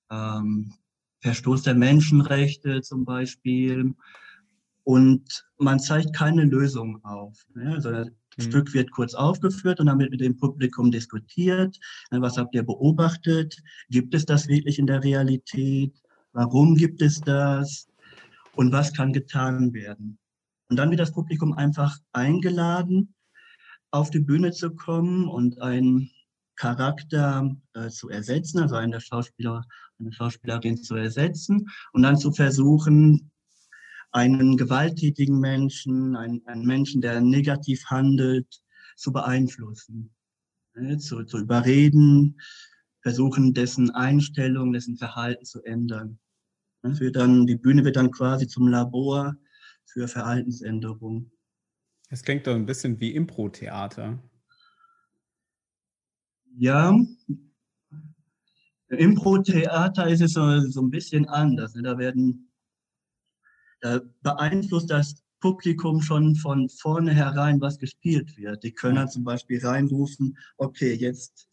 ähm, 0.09 0.73
Verstoß 1.19 1.63
der 1.63 1.75
Menschenrechte 1.75 2.81
zum 2.81 3.05
Beispiel. 3.05 3.93
Und 4.83 5.45
man 5.57 5.79
zeigt 5.79 6.15
keine 6.15 6.43
Lösung 6.43 7.03
auf. 7.05 7.45
Ne? 7.53 7.73
Also 7.75 7.91
das 7.91 8.07
mhm. 8.37 8.41
Stück 8.41 8.73
wird 8.73 8.91
kurz 8.91 9.13
aufgeführt 9.13 9.79
und 9.79 9.85
dann 9.85 9.99
wird 9.99 10.11
mit 10.11 10.21
dem 10.21 10.37
Publikum 10.37 10.91
diskutiert. 10.91 11.79
Ne, 12.11 12.21
was 12.21 12.37
habt 12.37 12.55
ihr 12.55 12.63
beobachtet? 12.63 13.61
Gibt 13.89 14.15
es 14.15 14.25
das 14.25 14.47
wirklich 14.47 14.79
in 14.79 14.87
der 14.87 15.03
Realität? 15.03 16.01
Warum 16.33 16.75
gibt 16.75 17.01
es 17.01 17.21
das? 17.21 17.87
Und 18.55 18.71
was 18.71 18.93
kann 18.93 19.13
getan 19.13 19.73
werden? 19.73 20.17
Und 20.71 20.77
dann 20.77 20.89
wird 20.89 21.01
das 21.01 21.11
Publikum 21.11 21.51
einfach 21.51 21.97
eingeladen, 22.13 23.13
auf 23.91 24.09
die 24.09 24.21
Bühne 24.21 24.53
zu 24.53 24.73
kommen 24.73 25.27
und 25.27 25.61
einen 25.61 26.09
Charakter 26.55 27.53
äh, 27.73 27.89
zu 27.89 28.07
ersetzen, 28.07 28.59
also 28.59 28.75
einen 28.75 29.01
Schauspieler, 29.01 29.65
eine 29.99 30.13
Schauspielerin 30.13 30.81
zu 30.81 30.95
ersetzen 30.95 31.67
und 31.91 32.03
dann 32.03 32.15
zu 32.15 32.31
versuchen, 32.31 33.31
einen 34.13 34.55
gewalttätigen 34.55 35.41
Menschen, 35.41 36.15
einen, 36.15 36.41
einen 36.47 36.65
Menschen, 36.65 37.01
der 37.01 37.19
negativ 37.19 37.83
handelt, 37.87 38.47
zu 38.95 39.11
beeinflussen, 39.11 40.15
ne, 40.73 40.97
zu, 40.99 41.25
zu 41.25 41.39
überreden, 41.39 42.39
versuchen, 43.01 43.53
dessen 43.53 43.89
Einstellung, 43.89 44.71
dessen 44.71 44.95
Verhalten 44.95 45.43
zu 45.43 45.61
ändern. 45.63 46.17
Das 46.81 47.01
wird 47.01 47.17
dann, 47.17 47.45
die 47.45 47.57
Bühne 47.57 47.83
wird 47.83 47.97
dann 47.97 48.11
quasi 48.11 48.47
zum 48.47 48.69
Labor 48.69 49.35
für 49.85 50.07
Verhaltensänderung. 50.07 51.31
Es 52.09 52.23
klingt 52.23 52.47
doch 52.47 52.55
ein 52.55 52.65
bisschen 52.65 52.99
wie 52.99 53.15
Impro-Theater. 53.15 54.21
Ja, 56.57 56.89
im 58.91 58.97
Impro-Theater 58.97 60.07
ist 60.07 60.21
es 60.21 60.33
so, 60.33 60.59
so 60.67 60.81
ein 60.81 60.91
bisschen 60.91 61.27
anders. 61.29 61.73
Ne? 61.75 61.81
Da 61.83 61.97
werden 61.97 62.51
da 63.79 64.01
beeinflusst 64.21 64.91
das 64.91 65.23
Publikum 65.39 66.01
schon 66.01 66.35
von 66.35 66.69
vornherein, 66.69 67.59
was 67.61 67.79
gespielt 67.79 68.37
wird. 68.37 68.63
Die 68.63 68.73
können 68.73 68.95
dann 68.95 69.09
zum 69.09 69.23
Beispiel 69.23 69.65
reinrufen, 69.65 70.37
okay, 70.57 70.93
jetzt 70.93 71.49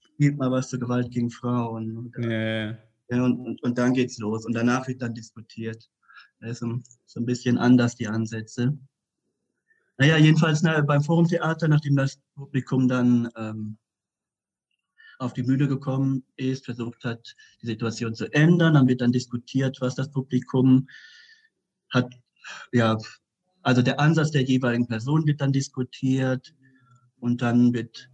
spielt 0.00 0.36
mal 0.36 0.50
was 0.50 0.70
zur 0.70 0.80
Gewalt 0.80 1.10
gegen 1.10 1.30
Frauen. 1.30 1.96
Und, 1.96 2.24
ja. 2.24 2.76
Ja, 3.10 3.24
und, 3.24 3.38
und, 3.38 3.62
und, 3.62 3.78
dann 3.78 3.94
geht's 3.94 4.18
los. 4.18 4.44
Und 4.44 4.54
danach 4.54 4.88
wird 4.88 5.00
dann 5.00 5.14
diskutiert. 5.14 5.88
Das 6.40 6.50
ist 6.50 6.58
so, 7.06 7.20
ein 7.20 7.26
bisschen 7.26 7.58
anders, 7.58 7.96
die 7.96 8.06
Ansätze. 8.06 8.78
Naja, 9.96 10.16
jedenfalls 10.16 10.62
na, 10.62 10.80
beim 10.80 11.02
Forumtheater, 11.02 11.66
nachdem 11.66 11.96
das 11.96 12.20
Publikum 12.36 12.86
dann 12.86 13.28
ähm, 13.36 13.78
auf 15.18 15.32
die 15.32 15.42
Bühne 15.42 15.66
gekommen 15.66 16.24
ist, 16.36 16.64
versucht 16.64 17.04
hat, 17.04 17.34
die 17.60 17.66
Situation 17.66 18.14
zu 18.14 18.32
ändern, 18.32 18.74
dann 18.74 18.86
wird 18.86 19.00
dann 19.00 19.10
diskutiert, 19.10 19.80
was 19.80 19.96
das 19.96 20.10
Publikum 20.10 20.88
hat, 21.90 22.12
ja, 22.72 22.96
also 23.62 23.82
der 23.82 23.98
Ansatz 23.98 24.30
der 24.30 24.42
jeweiligen 24.42 24.86
Person 24.86 25.26
wird 25.26 25.40
dann 25.40 25.52
diskutiert 25.52 26.54
und 27.18 27.42
dann 27.42 27.74
wird, 27.74 28.08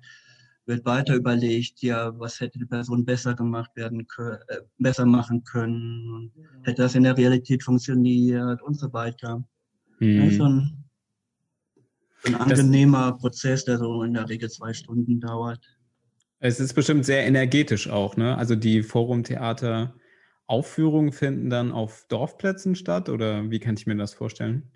wird 0.67 0.85
weiter 0.85 1.15
überlegt, 1.15 1.83
ja, 1.83 2.19
was 2.19 2.41
hätte 2.41 2.59
die 2.59 2.67
Person 2.67 3.05
besser 3.05 3.35
gemacht 3.35 3.71
werden 3.75 4.07
können, 4.07 4.39
äh, 4.49 4.61
besser 4.79 5.07
machen 5.07 5.45
können, 5.45 6.33
hätte 6.63 6.83
das 6.83 6.95
in 6.95 7.03
der 7.03 7.17
Realität 7.17 7.63
funktioniert 7.63 8.63
und 8.63 8.75
so 8.75 8.93
weiter. 8.93 9.45
Mhm. 9.99 10.23
Ja, 10.23 10.31
so 10.31 10.45
ein, 10.45 10.85
ein 12.27 12.35
angenehmer 12.37 13.13
das, 13.13 13.21
Prozess, 13.21 13.65
der 13.65 13.79
so 13.79 14.03
in 14.03 14.15
der 14.15 14.29
Regel 14.29 14.51
zwei 14.51 14.73
Stunden 14.73 15.21
dauert. 15.21 15.61
Es 16.41 16.61
ist 16.61 16.75
bestimmt 16.75 17.05
sehr 17.05 17.27
energetisch 17.27 17.89
auch, 17.89 18.17
ne? 18.17 18.37
Also 18.37 18.55
die 18.55 18.83
Forum-Theater 18.83 19.95
Aufführungen 20.47 21.13
finden 21.13 21.49
dann 21.49 21.73
auf 21.73 22.05
Dorfplätzen 22.09 22.75
statt 22.75 23.09
oder 23.09 23.51
wie 23.51 23.61
kann 23.61 23.77
ich 23.77 23.87
mir 23.87 23.97
das 23.97 24.13
vorstellen? 24.13 24.71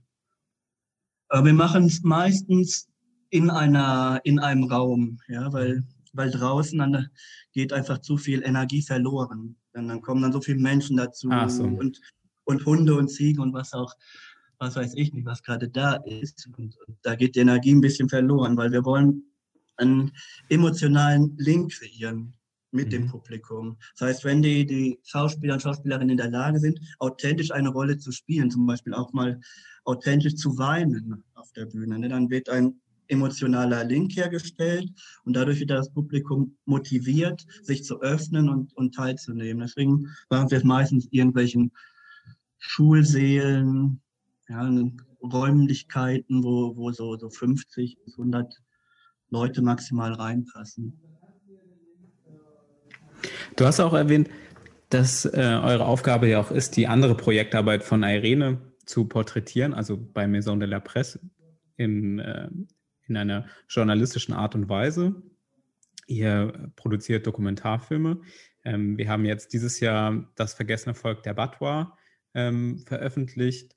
Äh, 1.31 1.45
wir 1.45 1.53
machen 1.53 1.85
es 1.85 2.03
meistens 2.03 2.89
in 3.31 3.51
einer 3.51 4.21
in 4.25 4.39
einem 4.39 4.65
Raum, 4.65 5.21
ja, 5.29 5.53
weil 5.53 5.85
weil 6.13 6.31
draußen 6.31 6.79
dann 6.79 7.09
geht 7.53 7.73
einfach 7.73 7.99
zu 7.99 8.17
viel 8.17 8.43
Energie 8.43 8.83
verloren. 8.83 9.57
Dann, 9.73 9.89
dann 9.89 10.01
kommen 10.01 10.23
dann 10.23 10.33
so 10.33 10.41
viele 10.41 10.59
Menschen 10.59 10.97
dazu 10.97 11.31
so. 11.49 11.65
und 11.65 12.01
und 12.45 12.65
Hunde 12.65 12.95
und 12.97 13.09
Ziegen 13.09 13.43
und 13.43 13.53
was 13.53 13.73
auch 13.73 13.95
was 14.59 14.77
weiß 14.77 14.95
ich 14.97 15.13
nicht, 15.13 15.27
was 15.27 15.43
gerade 15.43 15.69
da 15.69 15.95
ist. 16.05 16.49
Und, 16.57 16.77
und 16.87 16.99
da 17.03 17.15
geht 17.15 17.37
die 17.37 17.41
Energie 17.41 17.73
ein 17.75 17.81
bisschen 17.81 18.09
verloren, 18.09 18.57
weil 18.57 18.73
wir 18.73 18.85
wollen 18.85 19.23
einen 19.77 20.13
emotionalen 20.49 21.37
Link 21.39 21.73
kreieren 21.73 22.35
mit 22.71 22.87
mhm. 22.87 22.91
dem 22.91 23.07
Publikum. 23.07 23.79
Das 23.97 24.09
heißt, 24.09 24.25
wenn 24.25 24.43
die, 24.43 24.67
die 24.67 24.99
Schauspieler 25.05 25.55
und 25.55 25.63
Schauspielerinnen 25.63 26.11
in 26.11 26.17
der 26.17 26.31
Lage 26.31 26.59
sind, 26.59 26.81
authentisch 26.99 27.51
eine 27.51 27.71
Rolle 27.71 27.99
zu 27.99 28.13
spielen, 28.13 28.51
zum 28.51 28.67
Beispiel 28.67 28.95
auch 28.95 29.13
mal 29.13 29.41
authentisch 29.85 30.35
zu 30.35 30.59
weinen 30.59 31.25
auf 31.35 31.51
der 31.53 31.67
Bühne, 31.67 31.99
ne, 31.99 32.09
dann 32.09 32.29
wird 32.29 32.49
ein 32.49 32.81
emotionaler 33.09 33.85
Link 33.85 34.17
hergestellt 34.17 34.91
und 35.25 35.35
dadurch 35.35 35.61
wird 35.61 35.71
das 35.71 35.93
Publikum 35.93 36.57
motiviert, 36.65 37.45
sich 37.63 37.85
zu 37.85 38.01
öffnen 38.01 38.49
und, 38.49 38.75
und 38.77 38.95
teilzunehmen. 38.95 39.61
Deswegen 39.61 40.09
machen 40.31 40.51
wir 40.51 40.59
es 40.59 40.65
meistens 40.65 41.09
irgendwelchen 41.11 41.73
Schulsälen, 42.59 44.01
ja, 44.49 44.71
Räumlichkeiten, 45.23 46.45
wo, 46.45 46.77
wo 46.77 46.93
so, 46.93 47.17
so 47.17 47.29
50 47.29 47.99
bis 48.05 48.19
100 48.19 48.55
Leute 49.31 49.63
maximal 49.63 50.13
reinpassen. 50.13 51.01
Du 53.57 53.67
hast 53.67 53.81
auch 53.81 53.95
erwähnt, 53.95 54.29
dass 54.91 55.25
äh, 55.25 55.61
eure 55.63 55.87
Aufgabe 55.87 56.29
ja 56.29 56.41
auch 56.41 56.51
ist, 56.51 56.77
die 56.77 56.87
andere 56.87 57.17
Projektarbeit 57.17 57.83
von 57.83 58.03
Irene 58.03 58.59
zu 58.87 59.05
porträtieren, 59.05 59.75
also 59.75 59.99
bei 59.99 60.27
Maison 60.27 60.61
de 60.61 60.69
la 60.69 60.81
Presse 60.81 61.21
in, 61.77 62.19
äh, 62.19 62.49
in 63.09 63.17
einer 63.17 63.47
journalistischen 63.69 64.35
Art 64.35 64.55
und 64.55 64.69
Weise. 64.69 65.15
ihr 66.07 66.73
produziert 66.77 67.27
Dokumentarfilme. 67.27 68.21
Ähm, 68.65 68.97
wir 68.97 69.09
haben 69.09 69.25
jetzt 69.25 69.53
dieses 69.53 69.81
Jahr 69.81 70.27
das 70.37 70.55
vergessene 70.55 70.95
Volk 70.95 71.23
der 71.23 71.35
Batwa 71.35 71.97
ähm, 72.35 72.79
veröffentlicht. 72.87 73.77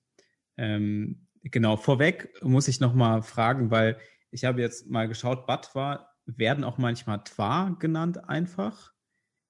Ähm, 0.58 1.28
genau, 1.44 1.78
vorweg 1.78 2.30
muss 2.42 2.68
ich 2.68 2.80
nochmal 2.80 3.22
fragen, 3.22 3.72
weil 3.72 3.98
ich 4.32 4.46
habe 4.46 4.62
jetzt 4.62 4.90
mal 4.90 5.08
geschaut, 5.08 5.46
Batwa 5.46 6.08
werden 6.26 6.64
auch 6.64 6.78
manchmal 6.78 7.24
Twa 7.24 7.76
genannt 7.80 8.30
einfach. 8.30 8.94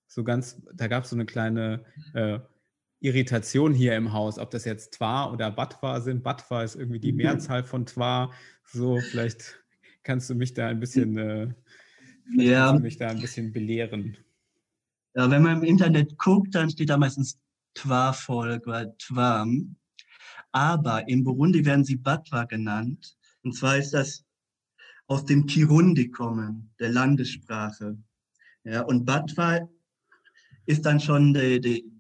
So 0.08 0.24
ganz, 0.24 0.62
da 0.74 0.88
gab 0.88 1.04
es 1.04 1.12
so 1.12 1.16
eine 1.16 1.26
kleine 1.26 1.86
äh, 2.14 2.40
Irritation 3.00 3.74
hier 3.74 3.96
im 3.96 4.14
Haus, 4.14 4.38
ob 4.38 4.52
das 4.52 4.66
jetzt 4.66 4.96
Twa 4.96 5.32
oder 5.32 5.52
Batwa 5.52 6.02
sind. 6.02 6.24
Batwa 6.24 6.64
ist 6.64 6.76
irgendwie 6.76 7.00
die. 7.00 7.14
Mehrzahl 7.14 7.64
von 7.64 7.86
Twa. 7.86 8.32
So, 8.64 9.00
vielleicht 9.00 9.61
kannst 10.04 10.30
du 10.30 10.36
mich 10.36 10.54
da 10.54 10.68
ein 10.68 10.80
bisschen, 10.80 11.18
äh, 11.18 11.54
ja. 12.36 12.74
mich 12.74 12.98
da 12.98 13.10
ein 13.10 13.20
bisschen 13.20 13.52
belehren. 13.52 14.18
Ja, 15.16 15.30
wenn 15.30 15.44
man 15.44 15.58
im 15.58 15.64
Internet 15.64 16.18
guckt, 16.18 16.56
dann 16.56 16.70
steht 16.70 16.90
da 16.90 16.98
meistens 16.98 17.38
Twa-Volk 17.74 18.68
oder 18.68 18.98
Twam. 18.98 19.76
Aber 20.52 21.08
in 21.08 21.24
Burundi 21.24 21.66
werden 21.66 21.86
sie 21.86 21.96
Batwa 21.96 22.44
genannt. 22.44 23.16
Und 23.44 23.56
zwar 23.56 23.78
ist 23.78 23.94
das 23.94 24.26
aus 25.08 25.26
dem 25.26 25.46
Kirundi 25.46 26.10
kommen, 26.10 26.74
der 26.80 26.90
Landessprache. 26.90 27.98
Ja, 28.64 28.82
und 28.84 29.06
Batwa 29.06 29.60
ist 30.66 30.86
dann 30.86 31.00
schon 31.00 31.34
die, 31.34 31.60
die 31.60 31.92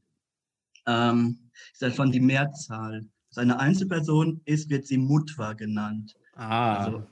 ähm, 0.87 1.51
ist 1.71 1.81
dann 1.81 1.93
schon 1.93 2.11
die 2.11 2.19
Mehrzahl. 2.19 3.05
Seine 3.29 3.59
Einzelperson 3.59 4.41
ist, 4.45 4.69
wird 4.69 4.85
sie 4.85 4.97
Mutwa 4.97 5.53
genannt. 5.53 6.15
Ah. 6.33 6.85
Also 6.85 7.07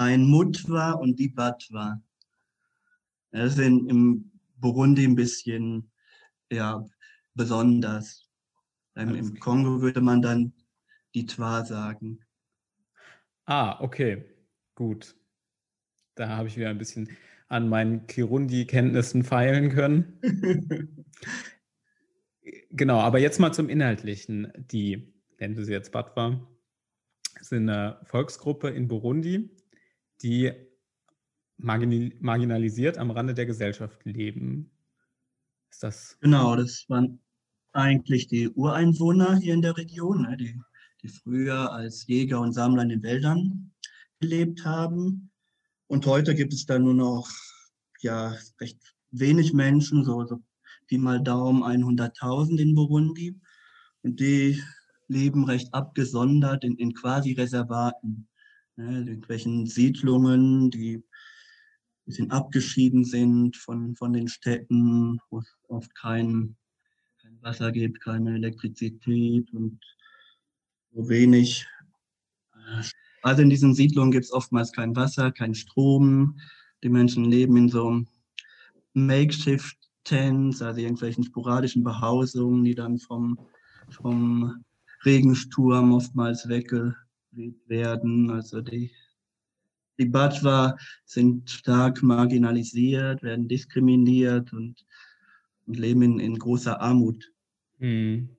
ein 0.00 0.24
Mutwa 0.24 0.92
und 0.92 1.18
die 1.18 1.28
Batwa. 1.28 2.02
Das 3.32 3.58
in, 3.58 3.86
im 3.86 4.32
Burundi 4.56 5.04
ein 5.04 5.14
bisschen 5.14 5.92
ja, 6.50 6.82
besonders. 7.34 8.26
Im, 8.94 9.14
Im 9.14 9.38
Kongo 9.38 9.82
würde 9.82 10.00
man 10.00 10.22
dann 10.22 10.54
die 11.14 11.26
Twa 11.26 11.66
sagen. 11.66 12.18
Ah, 13.44 13.78
okay. 13.80 14.24
Gut. 14.74 15.16
Da 16.14 16.28
habe 16.30 16.48
ich 16.48 16.56
wieder 16.56 16.70
ein 16.70 16.78
bisschen 16.78 17.10
an 17.48 17.68
meinen 17.68 18.06
Kirundi-Kenntnissen 18.06 19.22
feilen 19.22 19.68
können. 19.68 20.18
genau, 22.70 23.00
aber 23.00 23.18
jetzt 23.18 23.38
mal 23.38 23.52
zum 23.52 23.68
Inhaltlichen. 23.68 24.50
Die, 24.56 25.12
nennen 25.38 25.58
wir 25.58 25.64
sie 25.64 25.72
jetzt 25.72 25.92
Batwa, 25.92 26.48
sind 27.42 27.68
eine 27.68 28.00
Volksgruppe 28.04 28.70
in 28.70 28.88
Burundi, 28.88 29.59
die 30.22 30.52
marginalisiert 31.58 32.98
am 32.98 33.10
Rande 33.10 33.34
der 33.34 33.46
Gesellschaft 33.46 34.04
leben. 34.04 34.70
Ist 35.70 35.82
das? 35.82 36.16
Genau, 36.20 36.56
das 36.56 36.84
waren 36.88 37.20
eigentlich 37.72 38.26
die 38.26 38.48
Ureinwohner 38.48 39.36
hier 39.36 39.54
in 39.54 39.62
der 39.62 39.76
Region, 39.76 40.22
ne, 40.22 40.36
die, 40.36 40.60
die 41.02 41.08
früher 41.08 41.72
als 41.72 42.06
Jäger 42.06 42.40
und 42.40 42.52
Sammler 42.52 42.82
in 42.82 42.88
den 42.88 43.02
Wäldern 43.02 43.72
gelebt 44.18 44.64
haben. 44.64 45.30
Und 45.86 46.06
heute 46.06 46.34
gibt 46.34 46.52
es 46.52 46.66
da 46.66 46.78
nur 46.78 46.94
noch 46.94 47.30
ja, 48.00 48.34
recht 48.60 48.78
wenig 49.10 49.52
Menschen, 49.52 50.04
so, 50.04 50.24
so 50.24 50.40
mal 50.98 51.22
Daumen 51.22 51.62
100.000 51.62 52.58
in 52.58 52.74
Burundi. 52.74 53.40
Und 54.02 54.18
die 54.18 54.60
leben 55.06 55.44
recht 55.44 55.72
abgesondert 55.72 56.64
in, 56.64 56.76
in 56.76 56.94
quasi 56.94 57.32
Reservaten, 57.32 58.28
ne, 58.80 58.98
irgendwelchen 59.00 59.66
Siedlungen, 59.66 60.70
die 60.70 61.02
bisschen 62.10 62.30
abgeschieden 62.30 63.04
sind 63.04 63.56
von, 63.56 63.94
von 63.94 64.12
den 64.12 64.28
Städten, 64.28 65.20
wo 65.30 65.38
es 65.38 65.56
oft 65.68 65.94
kein, 65.94 66.56
kein 67.22 67.40
Wasser 67.40 67.70
gibt, 67.70 68.00
keine 68.00 68.34
Elektrizität 68.34 69.52
und 69.52 69.80
so 70.92 71.08
wenig. 71.08 71.66
Äh, 72.54 72.82
also 73.22 73.42
in 73.42 73.50
diesen 73.50 73.74
Siedlungen 73.74 74.10
gibt 74.10 74.24
es 74.24 74.32
oftmals 74.32 74.72
kein 74.72 74.96
Wasser, 74.96 75.30
kein 75.30 75.54
Strom. 75.54 76.40
Die 76.82 76.88
Menschen 76.88 77.24
leben 77.26 77.56
in 77.56 77.68
so 77.68 78.02
Makeshift-Tents, 78.94 80.62
also 80.62 80.80
irgendwelchen 80.80 81.24
sporadischen 81.24 81.84
Behausungen, 81.84 82.64
die 82.64 82.74
dann 82.74 82.98
vom, 82.98 83.38
vom 83.90 84.64
Regensturm 85.04 85.92
oftmals 85.92 86.48
weggeweht 87.32 87.68
werden. 87.68 88.30
Also 88.30 88.60
die 88.60 88.90
die 90.00 90.06
Batwa 90.06 90.78
sind 91.04 91.50
stark 91.50 92.02
marginalisiert, 92.02 93.22
werden 93.22 93.48
diskriminiert 93.48 94.50
und, 94.54 94.86
und 95.66 95.78
leben 95.78 96.00
in, 96.02 96.18
in, 96.18 96.38
großer 96.38 96.80
Armut. 96.80 97.30
Hm. 97.78 98.30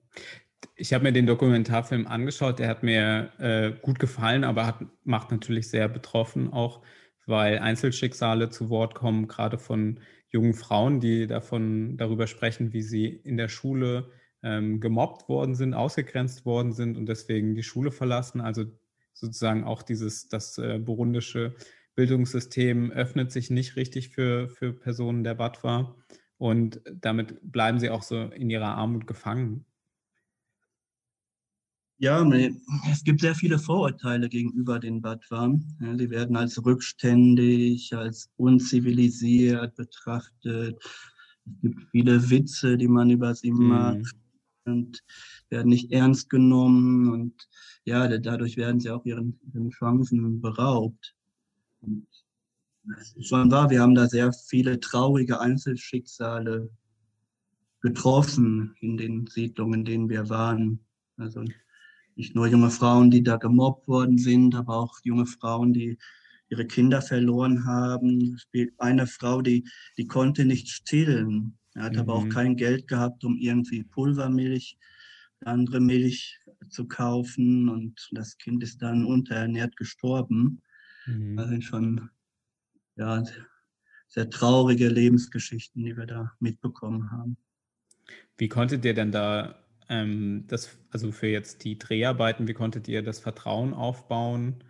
Ich 0.75 0.91
habe 0.91 1.03
mir 1.03 1.11
den 1.11 1.27
Dokumentarfilm 1.27 2.07
angeschaut, 2.07 2.57
der 2.57 2.67
hat 2.67 2.81
mir 2.81 3.31
äh, 3.37 3.73
gut 3.79 3.99
gefallen, 3.99 4.43
aber 4.43 4.65
hat, 4.65 4.83
macht 5.03 5.29
natürlich 5.29 5.69
sehr 5.69 5.87
betroffen, 5.87 6.51
auch 6.51 6.81
weil 7.27 7.59
Einzelschicksale 7.59 8.49
zu 8.49 8.71
Wort 8.71 8.95
kommen, 8.95 9.27
gerade 9.27 9.59
von 9.59 9.99
jungen 10.29 10.55
Frauen, 10.55 10.99
die 10.99 11.27
davon 11.27 11.95
darüber 11.97 12.25
sprechen, 12.25 12.73
wie 12.73 12.81
sie 12.81 13.05
in 13.05 13.37
der 13.37 13.49
Schule 13.49 14.09
ähm, 14.41 14.79
gemobbt 14.79 15.29
worden 15.29 15.53
sind, 15.53 15.75
ausgegrenzt 15.75 16.45
worden 16.47 16.71
sind 16.71 16.97
und 16.97 17.05
deswegen 17.05 17.53
die 17.53 17.63
Schule 17.63 17.91
verlassen. 17.91 18.41
Also 18.41 18.65
sozusagen 19.13 19.63
auch 19.63 19.83
dieses, 19.83 20.27
das 20.27 20.57
äh, 20.57 20.79
burundische 20.79 21.55
Bildungssystem 21.95 22.91
öffnet 22.91 23.31
sich 23.31 23.49
nicht 23.49 23.75
richtig 23.75 24.09
für, 24.09 24.49
für 24.49 24.73
Personen 24.73 25.23
der 25.23 25.35
Batwa 25.35 25.95
und 26.37 26.81
damit 26.91 27.39
bleiben 27.43 27.79
sie 27.79 27.89
auch 27.89 28.01
so 28.01 28.19
in 28.19 28.49
ihrer 28.49 28.75
Armut 28.75 29.05
gefangen. 29.05 29.65
Ja, 31.99 32.27
es 32.91 33.03
gibt 33.03 33.21
sehr 33.21 33.35
viele 33.35 33.59
Vorurteile 33.59 34.27
gegenüber 34.27 34.79
den 34.79 35.03
Batwa. 35.03 35.53
Ja, 35.81 35.93
die 35.93 36.09
werden 36.09 36.35
als 36.35 36.65
rückständig, 36.65 37.95
als 37.95 38.31
unzivilisiert 38.37 39.75
betrachtet. 39.75 40.83
Es 41.45 41.61
gibt 41.61 41.79
viele 41.91 42.27
Witze, 42.31 42.75
die 42.75 42.87
man 42.87 43.11
über 43.11 43.35
sie 43.35 43.51
mhm. 43.51 43.67
macht 43.67 44.15
und 44.65 45.03
werden 45.51 45.69
nicht 45.69 45.91
ernst 45.91 46.31
genommen 46.31 47.07
und 47.09 47.47
ja, 47.83 48.07
dadurch 48.17 48.57
werden 48.57 48.79
sie 48.79 48.89
auch 48.89 49.05
ihren, 49.05 49.39
ihren 49.53 49.71
Chancen 49.71 50.41
beraubt. 50.41 51.15
Und 51.81 52.07
schon 53.21 53.51
wahr, 53.51 53.69
wir 53.69 53.81
haben 53.81 53.95
da 53.95 54.07
sehr 54.07 54.31
viele 54.33 54.79
traurige 54.79 55.39
Einzelschicksale 55.39 56.69
getroffen 57.81 58.75
in 58.79 58.97
den 58.97 59.27
Siedlungen, 59.27 59.79
in 59.79 59.85
denen 59.85 60.09
wir 60.09 60.29
waren. 60.29 60.79
Also 61.17 61.43
nicht 62.15 62.35
nur 62.35 62.47
junge 62.47 62.69
Frauen, 62.69 63.09
die 63.09 63.23
da 63.23 63.37
gemobbt 63.37 63.87
worden 63.87 64.17
sind, 64.17 64.53
aber 64.55 64.75
auch 64.75 64.99
junge 65.03 65.25
Frauen, 65.25 65.73
die 65.73 65.97
ihre 66.49 66.67
Kinder 66.67 67.01
verloren 67.01 67.65
haben. 67.65 68.35
Es 68.35 68.41
spielt 68.41 68.73
eine 68.79 69.07
Frau, 69.07 69.41
die, 69.41 69.67
die 69.97 70.05
konnte 70.05 70.45
nicht 70.45 70.69
stillen. 70.69 71.57
Er 71.73 71.83
hat 71.83 71.93
mhm. 71.93 71.99
aber 71.99 72.13
auch 72.13 72.25
mhm. 72.25 72.29
kein 72.29 72.55
Geld 72.57 72.87
gehabt, 72.87 73.23
um 73.23 73.37
irgendwie 73.37 73.83
Pulvermilch 73.83 74.77
andere 75.45 75.79
Milch 75.79 76.39
zu 76.69 76.87
kaufen 76.87 77.69
und 77.69 78.09
das 78.11 78.37
Kind 78.37 78.63
ist 78.63 78.81
dann 78.81 79.05
unterernährt 79.05 79.75
gestorben. 79.75 80.61
Mhm. 81.05 81.37
Das 81.37 81.49
sind 81.49 81.63
schon 81.63 82.09
ja, 82.95 83.23
sehr 84.07 84.29
traurige 84.29 84.87
Lebensgeschichten, 84.87 85.83
die 85.83 85.95
wir 85.95 86.05
da 86.05 86.33
mitbekommen 86.39 87.11
haben. 87.11 87.37
Wie 88.37 88.49
konntet 88.49 88.83
ihr 88.85 88.93
denn 88.93 89.11
da 89.11 89.63
ähm, 89.89 90.45
das, 90.47 90.77
also 90.89 91.11
für 91.11 91.27
jetzt 91.27 91.63
die 91.63 91.77
Dreharbeiten, 91.77 92.47
wie 92.47 92.53
konntet 92.53 92.87
ihr 92.87 93.03
das 93.03 93.19
Vertrauen 93.19 93.73
aufbauen 93.73 94.63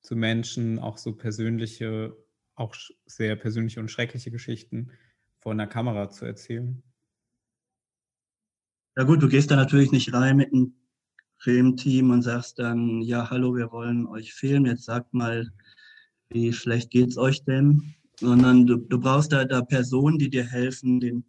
zu 0.00 0.16
Menschen, 0.16 0.78
auch 0.78 0.98
so 0.98 1.14
persönliche, 1.14 2.16
auch 2.54 2.74
sehr 3.06 3.36
persönliche 3.36 3.80
und 3.80 3.90
schreckliche 3.90 4.30
Geschichten 4.30 4.92
vor 5.40 5.52
einer 5.52 5.66
Kamera 5.66 6.10
zu 6.10 6.24
erzählen? 6.24 6.82
Ja 8.98 9.04
gut, 9.04 9.22
du 9.22 9.28
gehst 9.28 9.50
da 9.50 9.56
natürlich 9.56 9.92
nicht 9.92 10.14
rein 10.14 10.38
mit 10.38 10.54
einem 10.54 10.74
Filmteam 11.36 12.10
und 12.12 12.22
sagst 12.22 12.58
dann, 12.58 13.02
ja, 13.02 13.28
hallo, 13.28 13.54
wir 13.54 13.70
wollen 13.70 14.06
euch 14.06 14.32
filmen, 14.32 14.64
jetzt 14.64 14.84
sagt 14.84 15.12
mal, 15.12 15.52
wie 16.30 16.50
schlecht 16.54 16.90
geht's 16.90 17.18
euch 17.18 17.44
denn? 17.44 17.94
Sondern 18.18 18.66
du, 18.66 18.76
du 18.76 18.98
brauchst 18.98 19.32
da, 19.32 19.44
da 19.44 19.60
Personen, 19.60 20.18
die 20.18 20.30
dir 20.30 20.44
helfen, 20.44 20.98
den, 20.98 21.26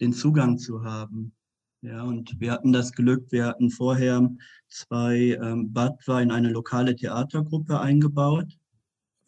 den 0.00 0.14
Zugang 0.14 0.56
zu 0.56 0.84
haben. 0.84 1.34
Ja, 1.82 2.02
und 2.02 2.40
wir 2.40 2.50
hatten 2.52 2.72
das 2.72 2.92
Glück, 2.92 3.30
wir 3.30 3.44
hatten 3.44 3.68
vorher 3.70 4.30
zwei 4.68 5.38
ähm, 5.42 5.74
Badwa 5.74 6.22
in 6.22 6.30
eine 6.30 6.48
lokale 6.48 6.96
Theatergruppe 6.96 7.78
eingebaut. 7.78 8.58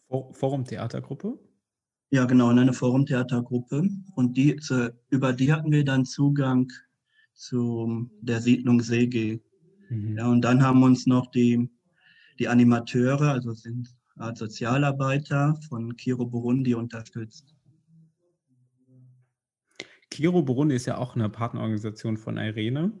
Forum-Theatergruppe? 0.09 1.37
Ja, 2.09 2.25
genau, 2.25 2.49
in 2.49 2.57
eine 2.57 2.73
Forum-Theatergruppe. 2.73 3.87
Und 4.15 4.37
die, 4.37 4.55
zu, 4.55 4.91
über 5.11 5.33
die 5.33 5.53
hatten 5.53 5.71
wir 5.71 5.85
dann 5.85 6.03
Zugang 6.03 6.71
zu 7.39 8.11
der 8.21 8.41
Siedlung 8.41 8.81
Sege. 8.81 9.41
Mhm. 9.89 10.17
Ja, 10.17 10.27
und 10.27 10.41
dann 10.41 10.61
haben 10.61 10.83
uns 10.83 11.07
noch 11.07 11.31
die, 11.31 11.69
die 12.37 12.47
Animateure, 12.47 13.31
also 13.31 13.53
sind 13.53 13.89
Art 14.17 14.37
Sozialarbeiter 14.37 15.57
von 15.69 15.95
Kiro 15.95 16.25
Burundi 16.25 16.75
unterstützt. 16.75 17.55
Kiro 20.11 20.41
Burundi 20.41 20.75
ist 20.75 20.85
ja 20.85 20.97
auch 20.97 21.15
eine 21.15 21.29
Partnerorganisation 21.29 22.17
von 22.17 22.37
Irene. 22.37 22.91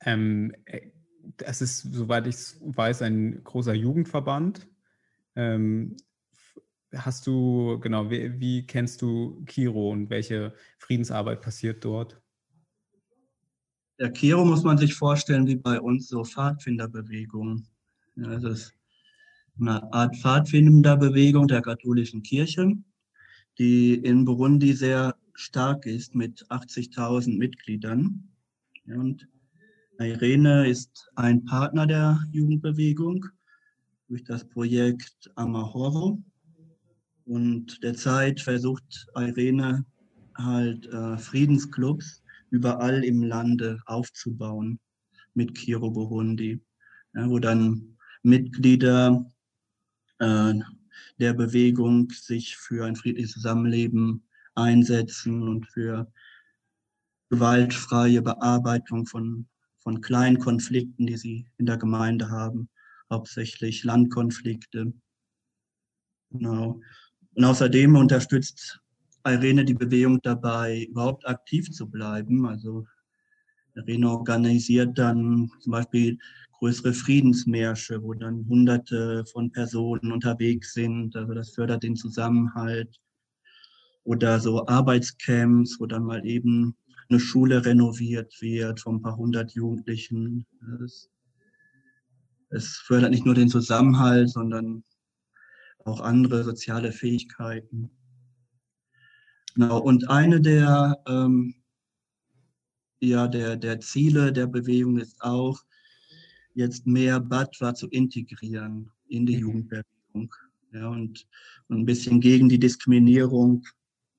Ähm, 0.00 0.54
äh, 0.64 0.90
das 1.36 1.60
ist, 1.60 1.80
soweit 1.92 2.26
ich 2.26 2.36
weiß, 2.60 3.02
ein 3.02 3.44
großer 3.44 3.74
Jugendverband. 3.74 4.66
Ähm, 5.36 5.96
hast 6.94 7.26
du, 7.26 7.78
genau, 7.80 8.10
wie, 8.10 8.40
wie, 8.40 8.66
kennst 8.66 9.02
du 9.02 9.44
Kiro 9.44 9.90
und 9.90 10.08
welche 10.08 10.54
Friedensarbeit 10.78 11.42
passiert 11.42 11.84
dort? 11.84 12.22
Der 13.98 14.12
Kiro 14.12 14.44
muss 14.44 14.62
man 14.62 14.78
sich 14.78 14.94
vorstellen 14.94 15.48
wie 15.48 15.56
bei 15.56 15.80
uns 15.80 16.06
so 16.06 16.22
Pfadfinderbewegung. 16.22 17.66
Ja, 18.14 18.38
das 18.38 18.44
ist 18.44 18.74
eine 19.60 19.92
Art 19.92 20.14
Pfadfinderbewegung 20.16 21.48
der 21.48 21.62
katholischen 21.62 22.22
Kirche, 22.22 22.76
die 23.58 23.94
in 23.94 24.24
Burundi 24.24 24.72
sehr 24.72 25.16
stark 25.34 25.84
ist 25.84 26.14
mit 26.14 26.46
80.000 26.48 27.36
Mitgliedern. 27.38 28.28
Und 28.86 29.26
Irene 29.98 30.68
ist 30.68 31.10
ein 31.16 31.44
Partner 31.44 31.84
der 31.84 32.24
Jugendbewegung 32.30 33.26
durch 34.06 34.22
das 34.22 34.44
Projekt 34.44 35.28
Amahoro. 35.34 36.22
Und 37.24 37.82
derzeit 37.82 38.40
versucht 38.40 39.08
Irene 39.16 39.84
halt 40.36 40.86
äh, 40.86 41.18
Friedensclubs 41.18 42.22
überall 42.50 43.04
im 43.04 43.22
Lande 43.22 43.80
aufzubauen 43.86 44.80
mit 45.34 45.54
Kiro 45.54 45.90
Burundi, 45.90 46.60
ja, 47.14 47.28
wo 47.28 47.38
dann 47.38 47.96
Mitglieder 48.22 49.24
äh, 50.18 50.54
der 51.18 51.34
Bewegung 51.34 52.10
sich 52.10 52.56
für 52.56 52.84
ein 52.84 52.96
friedliches 52.96 53.32
Zusammenleben 53.32 54.24
einsetzen 54.54 55.42
und 55.42 55.66
für 55.66 56.10
gewaltfreie 57.30 58.22
Bearbeitung 58.22 59.06
von, 59.06 59.46
von 59.78 60.00
kleinen 60.00 60.38
Konflikten, 60.38 61.06
die 61.06 61.16
sie 61.16 61.46
in 61.58 61.66
der 61.66 61.76
Gemeinde 61.76 62.30
haben, 62.30 62.68
hauptsächlich 63.10 63.84
Landkonflikte. 63.84 64.92
Genau. 66.30 66.80
Und 67.34 67.44
außerdem 67.44 67.94
unterstützt 67.96 68.80
Irene 69.32 69.64
die 69.64 69.74
Bewegung 69.74 70.20
dabei, 70.22 70.84
überhaupt 70.90 71.26
aktiv 71.26 71.70
zu 71.70 71.88
bleiben. 71.88 72.46
Also 72.46 72.86
Irene 73.74 74.10
organisiert 74.10 74.98
dann 74.98 75.50
zum 75.60 75.72
Beispiel 75.72 76.18
größere 76.58 76.92
Friedensmärsche, 76.92 78.02
wo 78.02 78.14
dann 78.14 78.46
Hunderte 78.48 79.24
von 79.32 79.50
Personen 79.50 80.12
unterwegs 80.12 80.74
sind. 80.74 81.14
Also 81.16 81.34
das 81.34 81.50
fördert 81.50 81.82
den 81.82 81.96
Zusammenhalt. 81.96 83.00
Oder 84.04 84.40
so 84.40 84.66
Arbeitscamps, 84.66 85.78
wo 85.78 85.86
dann 85.86 86.04
mal 86.04 86.24
eben 86.26 86.74
eine 87.08 87.20
Schule 87.20 87.64
renoviert 87.64 88.40
wird 88.40 88.80
von 88.80 88.96
ein 88.96 89.02
paar 89.02 89.16
hundert 89.16 89.52
Jugendlichen. 89.52 90.46
Es, 90.84 91.10
es 92.50 92.76
fördert 92.78 93.10
nicht 93.10 93.24
nur 93.24 93.34
den 93.34 93.48
Zusammenhalt, 93.48 94.30
sondern 94.30 94.82
auch 95.84 96.00
andere 96.00 96.44
soziale 96.44 96.92
Fähigkeiten. 96.92 97.90
Genau, 99.58 99.78
und 99.78 100.08
eine 100.08 100.40
der, 100.40 101.02
ähm, 101.08 101.52
ja, 103.00 103.26
der, 103.26 103.56
der 103.56 103.80
Ziele 103.80 104.32
der 104.32 104.46
Bewegung 104.46 104.98
ist 104.98 105.20
auch, 105.20 105.60
jetzt 106.54 106.86
mehr 106.86 107.18
Batwa 107.18 107.74
zu 107.74 107.88
integrieren 107.88 108.92
in 109.08 109.26
die 109.26 109.34
mhm. 109.34 109.40
Jugendbewegung. 109.40 110.32
Ja, 110.72 110.88
und, 110.88 111.26
und 111.66 111.80
ein 111.80 111.86
bisschen 111.86 112.20
gegen 112.20 112.48
die 112.48 112.60
Diskriminierung 112.60 113.64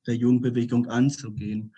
der 0.06 0.18
Jugendbewegung 0.18 0.88
anzugehen. 0.88 1.74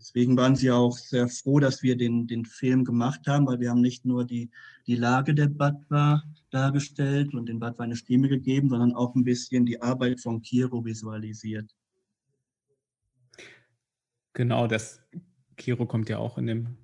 Deswegen 0.00 0.36
waren 0.36 0.56
sie 0.56 0.72
auch 0.72 0.98
sehr 0.98 1.28
froh, 1.28 1.60
dass 1.60 1.84
wir 1.84 1.96
den, 1.96 2.26
den 2.26 2.44
Film 2.44 2.84
gemacht 2.84 3.28
haben, 3.28 3.46
weil 3.46 3.60
wir 3.60 3.70
haben 3.70 3.82
nicht 3.82 4.04
nur 4.04 4.24
die, 4.24 4.50
die 4.88 4.96
Lage 4.96 5.32
der 5.32 5.46
Batwa 5.46 6.24
dargestellt 6.50 7.34
und 7.34 7.48
den 7.48 7.60
Batwa 7.60 7.84
eine 7.84 7.94
Stimme 7.94 8.28
gegeben, 8.28 8.68
sondern 8.68 8.94
auch 8.94 9.14
ein 9.14 9.22
bisschen 9.22 9.64
die 9.64 9.80
Arbeit 9.80 10.18
von 10.20 10.42
Kiro 10.42 10.84
visualisiert. 10.84 11.72
Genau, 14.36 14.66
das 14.66 15.00
Kiro 15.56 15.86
kommt 15.86 16.10
ja 16.10 16.18
auch 16.18 16.36
in 16.36 16.46
dem 16.46 16.76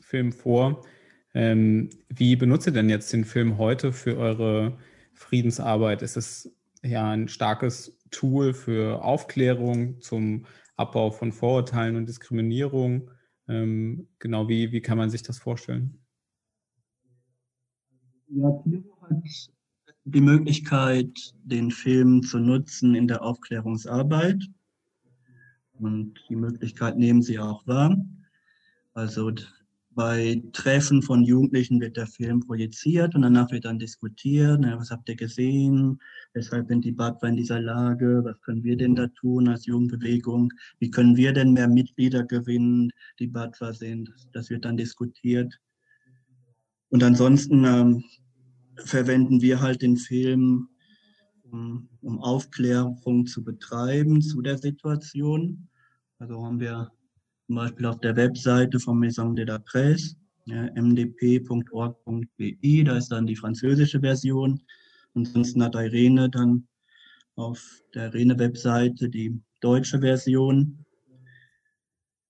Film 0.00 0.30
vor. 0.30 0.86
Ähm, 1.34 1.90
wie 2.08 2.36
benutzt 2.36 2.68
ihr 2.68 2.72
denn 2.72 2.88
jetzt 2.88 3.12
den 3.12 3.24
Film 3.24 3.58
heute 3.58 3.92
für 3.92 4.16
eure 4.16 4.78
Friedensarbeit? 5.12 6.02
Ist 6.02 6.16
es 6.16 6.56
ja 6.84 7.10
ein 7.10 7.26
starkes 7.26 7.98
Tool 8.12 8.54
für 8.54 9.02
Aufklärung 9.02 10.00
zum 10.00 10.46
Abbau 10.76 11.10
von 11.10 11.32
Vorurteilen 11.32 11.96
und 11.96 12.08
Diskriminierung? 12.08 13.10
Ähm, 13.48 14.06
genau, 14.20 14.48
wie, 14.48 14.70
wie 14.70 14.80
kann 14.80 14.96
man 14.96 15.10
sich 15.10 15.24
das 15.24 15.40
vorstellen? 15.40 15.98
Ja, 18.28 18.48
Kiro 18.62 18.96
hat 19.00 19.96
die 20.04 20.20
Möglichkeit, 20.20 21.34
den 21.42 21.72
Film 21.72 22.22
zu 22.22 22.38
nutzen 22.38 22.94
in 22.94 23.08
der 23.08 23.22
Aufklärungsarbeit. 23.22 24.40
Und 25.82 26.14
die 26.28 26.36
Möglichkeit 26.36 26.96
nehmen 26.96 27.22
sie 27.22 27.40
auch 27.40 27.66
wahr. 27.66 27.96
Also 28.94 29.32
bei 29.90 30.40
Treffen 30.52 31.02
von 31.02 31.24
Jugendlichen 31.24 31.80
wird 31.80 31.96
der 31.96 32.06
Film 32.06 32.40
projiziert 32.40 33.16
und 33.16 33.22
danach 33.22 33.50
wird 33.50 33.64
dann 33.64 33.80
diskutiert, 33.80 34.60
na, 34.60 34.78
was 34.78 34.92
habt 34.92 35.08
ihr 35.08 35.16
gesehen, 35.16 36.00
weshalb 36.34 36.68
sind 36.68 36.84
die 36.84 36.92
Badwa 36.92 37.26
in 37.26 37.36
dieser 37.36 37.60
Lage, 37.60 38.22
was 38.24 38.40
können 38.42 38.62
wir 38.62 38.76
denn 38.76 38.94
da 38.94 39.08
tun 39.08 39.48
als 39.48 39.66
Jugendbewegung, 39.66 40.52
wie 40.78 40.90
können 40.90 41.16
wir 41.16 41.32
denn 41.32 41.52
mehr 41.52 41.68
Mitglieder 41.68 42.22
gewinnen, 42.22 42.90
die 43.18 43.26
Badwa 43.26 43.72
sind, 43.72 44.10
das 44.32 44.50
wird 44.50 44.64
dann 44.64 44.76
diskutiert. 44.76 45.58
Und 46.90 47.02
ansonsten 47.02 47.64
ähm, 47.64 48.04
verwenden 48.76 49.42
wir 49.42 49.60
halt 49.60 49.82
den 49.82 49.96
Film, 49.96 50.68
um, 51.42 51.88
um 52.00 52.18
Aufklärung 52.20 53.26
zu 53.26 53.42
betreiben 53.42 54.22
zu 54.22 54.40
der 54.42 54.58
Situation. 54.58 55.68
Also 56.22 56.46
haben 56.46 56.60
wir 56.60 56.90
zum 57.48 57.56
Beispiel 57.56 57.86
auf 57.86 57.98
der 57.98 58.14
Webseite 58.14 58.78
von 58.78 58.96
Maison 59.00 59.34
de 59.34 59.44
la 59.44 59.58
Presse, 59.58 60.14
ja, 60.44 60.70
mdp.org.bi, 60.80 62.54
da 62.84 62.96
ist 62.96 63.08
dann 63.08 63.26
die 63.26 63.34
französische 63.34 63.98
Version. 63.98 64.62
Ansonsten 65.14 65.64
hat 65.64 65.74
Irene 65.74 66.30
dann 66.30 66.68
auf 67.34 67.60
der 67.92 68.14
Irene-Webseite 68.14 69.08
die 69.08 69.36
deutsche 69.60 69.98
Version. 69.98 70.84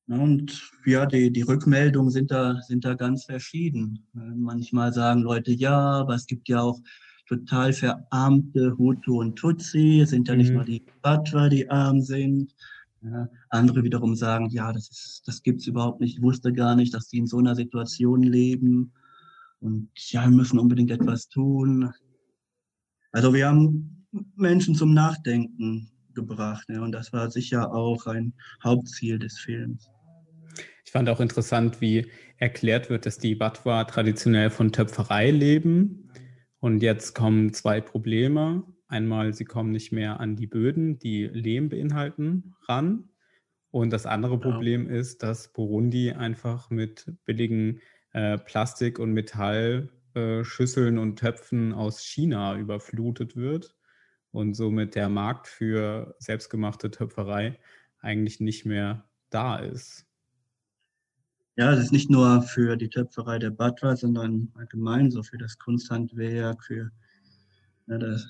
Und 0.07 0.71
ja, 0.87 1.05
die, 1.05 1.31
die 1.31 1.43
Rückmeldungen 1.43 2.11
sind 2.11 2.31
da, 2.31 2.63
sind 2.63 2.87
da 2.87 2.95
ganz 2.95 3.27
verschieden. 3.27 4.09
Manchmal 4.15 4.95
sagen 4.95 5.21
Leute, 5.21 5.53
ja, 5.53 6.01
aber 6.01 6.15
es 6.15 6.25
gibt 6.25 6.49
ja 6.49 6.63
auch 6.63 6.81
total 7.27 7.75
verarmte 7.75 8.75
Hutu 8.79 9.21
und 9.21 9.37
Tutsi, 9.37 10.01
es 10.01 10.09
sind 10.11 10.29
ja 10.29 10.35
nicht 10.35 10.53
mhm. 10.53 10.57
mal 10.57 10.65
die 10.65 10.83
Batwa, 11.03 11.51
die 11.51 11.69
arm 11.69 12.01
sind. 12.01 12.55
Ja, 13.05 13.29
andere 13.51 13.83
wiederum 13.83 14.15
sagen, 14.15 14.49
ja, 14.51 14.73
das, 14.73 15.23
das 15.27 15.43
gibt's 15.43 15.67
überhaupt 15.67 16.01
nicht. 16.01 16.17
Ich 16.17 16.23
wusste 16.23 16.53
gar 16.53 16.77
nicht, 16.77 16.95
dass 16.95 17.09
die 17.09 17.19
in 17.19 17.27
so 17.27 17.39
einer 17.39 17.57
Situation 17.57 18.23
leben. 18.23 18.93
Und 19.61 19.89
ja, 19.95 20.23
wir 20.23 20.37
müssen 20.37 20.59
unbedingt 20.59 20.91
etwas 20.91 21.29
tun. 21.29 21.93
Also 23.11 23.35
wir 23.35 23.49
haben 23.49 24.07
Menschen 24.37 24.75
zum 24.75 24.95
Nachdenken 24.95 25.91
gebracht. 26.15 26.65
Ja, 26.69 26.83
und 26.83 26.93
das 26.93 27.13
war 27.13 27.31
sicher 27.31 27.73
auch 27.73 28.07
ein 28.07 28.35
Hauptziel 28.63 29.19
des 29.19 29.39
Films. 29.39 29.89
Ich 30.85 30.93
fand 30.93 31.09
auch 31.09 31.21
interessant, 31.21 31.81
wie 31.81 32.07
erklärt 32.37 32.91
wird, 32.91 33.07
dass 33.07 33.19
die 33.19 33.35
Batwa 33.35 33.85
traditionell 33.85 34.51
von 34.51 34.73
Töpferei 34.73 35.31
leben. 35.31 36.11
Und 36.61 36.83
jetzt 36.83 37.15
kommen 37.15 37.53
zwei 37.53 37.81
Probleme. 37.81 38.65
Einmal, 38.93 39.33
sie 39.33 39.47
kommen 39.47 39.71
nicht 39.71 39.91
mehr 39.91 40.21
an 40.21 40.37
die 40.37 40.47
Böden, 40.47 40.99
die 40.99 41.25
Lehm 41.25 41.71
beinhalten, 41.71 42.55
ran. 42.69 43.09
Und 43.71 43.89
das 43.89 44.05
andere 44.05 44.39
Problem 44.39 44.87
ja. 44.87 44.97
ist, 44.97 45.23
dass 45.23 45.51
Burundi 45.51 46.13
einfach 46.13 46.69
mit 46.69 47.11
billigen 47.25 47.81
äh, 48.13 48.37
Plastik- 48.37 48.99
und 48.99 49.15
Metallschüsseln 49.15 50.99
äh, 50.99 51.01
und 51.01 51.19
Töpfen 51.19 51.73
aus 51.73 52.03
China 52.03 52.59
überflutet 52.59 53.35
wird 53.35 53.75
und 54.31 54.53
somit 54.53 54.95
der 54.95 55.09
Markt 55.09 55.47
für 55.49 56.15
selbstgemachte 56.19 56.91
Töpferei 56.91 57.59
eigentlich 58.01 58.41
nicht 58.41 58.67
mehr 58.67 59.09
da 59.31 59.57
ist. 59.57 60.05
Ja, 61.57 61.73
es 61.73 61.83
ist 61.85 61.93
nicht 61.93 62.11
nur 62.11 62.43
für 62.43 62.77
die 62.77 62.91
Töpferei 62.91 63.39
der 63.39 63.53
Batwa, 63.53 63.97
sondern 63.97 64.53
allgemein 64.53 65.11
so 65.11 65.23
für 65.23 65.39
das 65.39 65.59
Kunsthandwerk, 65.59 66.63
für 66.63 66.91
ja, 67.87 67.97
das 67.97 68.27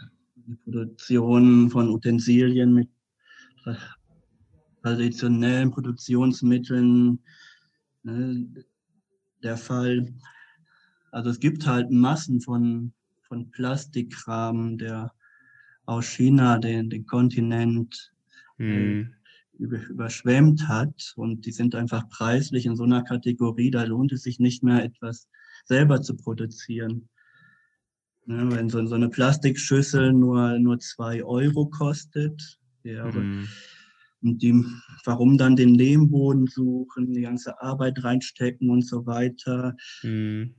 die 0.47 0.57
Produktion 0.57 1.71
von 1.71 1.89
Utensilien 1.89 2.75
mit 2.75 2.89
traditionellen 4.83 5.71
Produktionsmitteln 5.71 7.21
ne, 8.03 8.47
der 9.43 9.57
Fall. 9.57 10.13
Also 11.11 11.31
es 11.31 11.41
gibt 11.41 11.67
halt 11.67 11.91
Massen 11.91 12.41
von, 12.41 12.93
von 13.23 13.51
Plastikkram, 13.51 14.79
der 14.79 15.13
aus 15.87 16.07
China 16.07 16.59
den, 16.59 16.91
den 16.91 17.07
Kontinent 17.07 18.13
hm. 18.57 19.13
überschwemmt 19.59 20.69
hat 20.69 21.13
und 21.17 21.45
die 21.47 21.53
sind 21.53 21.75
einfach 21.75 22.09
preislich 22.09 22.67
in 22.67 22.77
so 22.77 22.85
einer 22.85 23.03
Kategorie, 23.03 23.71
da 23.71 23.85
lohnt 23.85 24.13
es 24.13 24.23
sich 24.23 24.39
nicht 24.39 24.63
mehr 24.63 24.85
etwas 24.85 25.29
selber 25.65 26.03
zu 26.03 26.17
produzieren. 26.17 27.09
Wenn 28.25 28.69
so, 28.69 28.85
so, 28.87 28.95
eine 28.95 29.09
Plastikschüssel 29.09 30.13
nur, 30.13 30.59
nur 30.59 30.79
zwei 30.79 31.25
Euro 31.25 31.67
kostet, 31.67 32.61
ja, 32.85 33.05
mhm. 33.07 33.49
und 34.23 34.43
die, 34.43 34.65
warum 35.05 35.39
dann 35.39 35.57
den 35.57 35.75
Lehmboden 35.75 36.47
suchen, 36.47 37.13
die 37.13 37.23
ganze 37.23 37.61
Arbeit 37.61 38.05
reinstecken 38.05 38.71
und 38.71 38.83
so 38.83 39.07
weiter. 39.07 39.77
Mhm. 40.03 40.55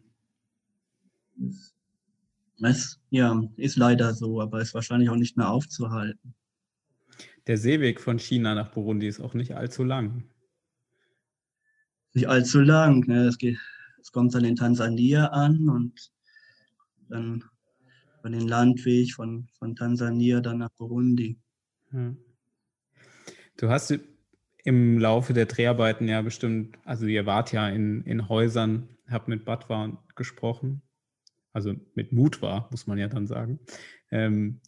Das, 2.60 2.99
ja, 3.10 3.41
ist 3.56 3.78
leider 3.78 4.13
so, 4.13 4.41
aber 4.41 4.62
ist 4.62 4.73
wahrscheinlich 4.73 5.10
auch 5.10 5.15
nicht 5.15 5.38
mehr 5.38 5.49
aufzuhalten. 5.49 6.36
Der 7.47 7.58
Seeweg 7.58 7.99
von 7.99 8.19
China 8.19 8.56
nach 8.56 8.71
Burundi 8.71 9.08
ist 9.08 9.19
auch 9.19 9.34
nicht 9.34 9.56
allzu 9.56 9.84
lang. 9.84 10.23
Nicht 12.13 12.30
allzu 12.30 12.62
lang. 12.62 13.06
Ne? 13.08 13.26
Es, 13.28 13.38
geht, 13.38 13.58
es 14.02 14.12
kommt 14.12 14.34
dann 14.34 14.45
in 14.45 14.56
Tansania 14.56 15.28
an 15.28 15.67
und 15.67 16.12
dann 17.10 17.43
über 18.24 18.30
den 18.30 18.48
Landweg 18.48 19.14
von, 19.14 19.50
von 19.60 19.76
Tansania 19.76 20.40
dann 20.40 20.60
nach 20.60 20.72
Burundi. 20.78 21.38
Hm. 21.90 22.18
Du 23.58 23.70
hast 23.70 23.94
im 24.64 24.98
Laufe 24.98 25.34
der 25.34 25.46
Dreharbeiten 25.46 26.08
ja 26.08 26.22
bestimmt, 26.22 26.78
also 26.86 27.06
ihr 27.06 27.26
wart 27.26 27.52
ja 27.52 27.68
in, 27.68 28.04
in 28.04 28.30
Häusern, 28.30 28.88
habt 29.10 29.28
mit 29.28 29.44
Badwa 29.44 30.02
gesprochen, 30.16 30.82
also 31.52 31.76
mit 31.96 32.14
Mut 32.14 32.42
war, 32.42 32.70
muss 32.72 32.88
man 32.88 32.98
ja 32.98 33.10
dann 33.10 33.28
sagen. 33.28 33.60
Ähm, 34.10 34.62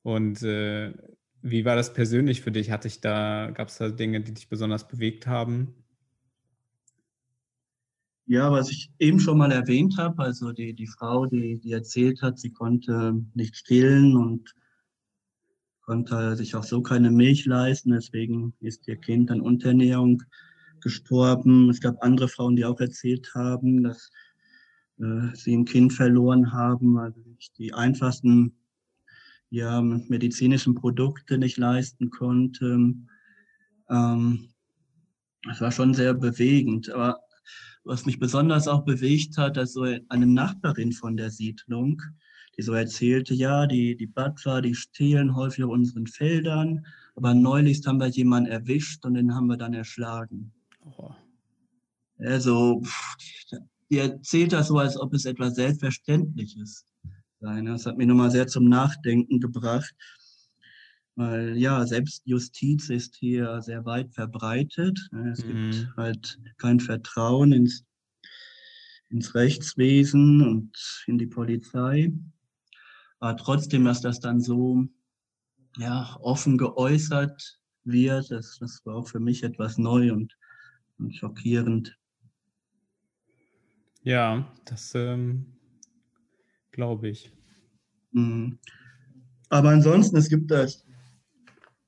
und 0.00 0.42
äh, 0.42 0.94
wie 1.42 1.66
war 1.66 1.76
das 1.76 1.92
persönlich 1.92 2.40
für 2.40 2.50
dich? 2.50 2.70
Hatte 2.70 2.88
ich 2.88 3.02
da, 3.02 3.50
gab 3.52 3.68
es 3.68 3.76
da 3.76 3.90
Dinge, 3.90 4.22
die 4.22 4.32
dich 4.32 4.48
besonders 4.48 4.88
bewegt 4.88 5.26
haben? 5.26 5.81
Ja, 8.26 8.52
was 8.52 8.70
ich 8.70 8.90
eben 8.98 9.18
schon 9.18 9.38
mal 9.38 9.50
erwähnt 9.50 9.96
habe, 9.98 10.22
also 10.22 10.52
die, 10.52 10.74
die 10.74 10.86
Frau, 10.86 11.26
die, 11.26 11.58
die 11.58 11.72
erzählt 11.72 12.22
hat, 12.22 12.38
sie 12.38 12.52
konnte 12.52 13.20
nicht 13.34 13.56
stillen 13.56 14.16
und 14.16 14.54
konnte 15.82 16.36
sich 16.36 16.54
auch 16.54 16.62
so 16.62 16.82
keine 16.82 17.10
Milch 17.10 17.44
leisten, 17.46 17.90
deswegen 17.90 18.54
ist 18.60 18.86
ihr 18.86 18.96
Kind 18.96 19.30
an 19.30 19.40
Unterernährung 19.40 20.22
gestorben. 20.80 21.68
Es 21.68 21.80
gab 21.80 22.02
andere 22.02 22.28
Frauen, 22.28 22.56
die 22.56 22.64
auch 22.64 22.80
erzählt 22.80 23.32
haben, 23.34 23.82
dass 23.82 24.10
äh, 24.98 25.34
sie 25.34 25.56
ein 25.56 25.64
Kind 25.64 25.92
verloren 25.92 26.52
haben, 26.52 26.94
weil 26.94 27.12
sich 27.36 27.52
die 27.52 27.74
einfachsten 27.74 28.54
ja, 29.50 29.82
medizinischen 29.82 30.74
Produkte 30.74 31.38
nicht 31.38 31.58
leisten 31.58 32.10
konnte. 32.10 32.94
Ähm, 33.90 34.48
das 35.44 35.60
war 35.60 35.72
schon 35.72 35.92
sehr 35.92 36.14
bewegend. 36.14 36.88
Aber 36.90 37.20
was 37.84 38.06
mich 38.06 38.18
besonders 38.18 38.68
auch 38.68 38.84
bewegt 38.84 39.38
hat, 39.38 39.58
also 39.58 39.82
eine 40.08 40.26
Nachbarin 40.26 40.92
von 40.92 41.16
der 41.16 41.30
Siedlung, 41.30 42.02
die 42.56 42.62
so 42.62 42.72
erzählte, 42.72 43.34
ja, 43.34 43.66
die, 43.66 43.96
die 43.96 44.06
Butler, 44.06 44.62
die 44.62 44.74
stehlen 44.74 45.34
häufig 45.34 45.64
auf 45.64 45.70
unseren 45.70 46.06
Feldern, 46.06 46.86
aber 47.16 47.34
neulich 47.34 47.84
haben 47.86 47.98
wir 47.98 48.08
jemanden 48.08 48.50
erwischt 48.50 49.04
und 49.04 49.14
den 49.14 49.34
haben 49.34 49.46
wir 49.46 49.56
dann 49.56 49.74
erschlagen. 49.74 50.52
Oh. 50.84 51.10
Also, 52.18 52.82
die 53.90 53.98
erzählt 53.98 54.52
das 54.52 54.68
so, 54.68 54.78
als 54.78 54.98
ob 54.98 55.12
es 55.14 55.24
etwas 55.24 55.54
Selbstverständliches 55.56 56.86
sein. 57.40 57.66
Das 57.66 57.86
hat 57.86 57.98
mich 57.98 58.06
nochmal 58.06 58.30
sehr 58.30 58.46
zum 58.46 58.68
Nachdenken 58.68 59.40
gebracht, 59.40 59.94
weil 61.14 61.56
ja, 61.58 61.86
Selbstjustiz 61.86 62.88
ist 62.88 63.16
hier 63.16 63.60
sehr 63.60 63.84
weit 63.84 64.12
verbreitet. 64.14 64.98
Es 65.30 65.44
mhm. 65.44 65.70
gibt 65.70 65.96
halt 65.96 66.38
kein 66.56 66.80
Vertrauen 66.80 67.52
ins, 67.52 67.84
ins 69.10 69.34
Rechtswesen 69.34 70.40
und 70.42 71.04
in 71.06 71.18
die 71.18 71.26
Polizei. 71.26 72.12
Aber 73.20 73.36
trotzdem, 73.36 73.84
dass 73.84 74.00
das 74.00 74.20
dann 74.20 74.40
so 74.40 74.86
ja, 75.76 76.16
offen 76.20 76.58
geäußert 76.58 77.60
wird, 77.84 78.30
das, 78.30 78.58
das 78.58 78.84
war 78.84 78.96
auch 78.96 79.08
für 79.08 79.20
mich 79.20 79.42
etwas 79.42 79.78
neu 79.78 80.12
und, 80.12 80.36
und 80.98 81.14
schockierend. 81.14 81.96
Ja, 84.02 84.52
das 84.64 84.94
ähm, 84.94 85.46
glaube 86.72 87.08
ich. 87.08 87.30
Mhm. 88.12 88.58
Aber 89.48 89.68
ansonsten, 89.70 90.16
es 90.16 90.28
gibt 90.28 90.50
da 90.50 90.66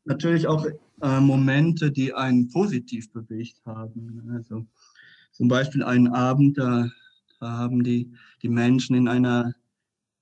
natürlich 0.05 0.47
auch 0.47 0.67
äh, 1.03 1.21
Momente, 1.21 1.91
die 1.91 2.15
einen 2.15 2.49
positiv 2.49 3.11
bewegt 3.13 3.61
haben. 3.65 4.31
Also 4.35 4.67
zum 5.33 5.49
Beispiel 5.49 5.83
einen 5.83 6.09
Abend, 6.09 6.59
da, 6.59 6.89
da 7.41 7.51
haben 7.51 7.83
die, 7.83 8.13
die 8.43 8.49
Menschen 8.49 8.97
in 8.97 9.09
einer 9.09 9.55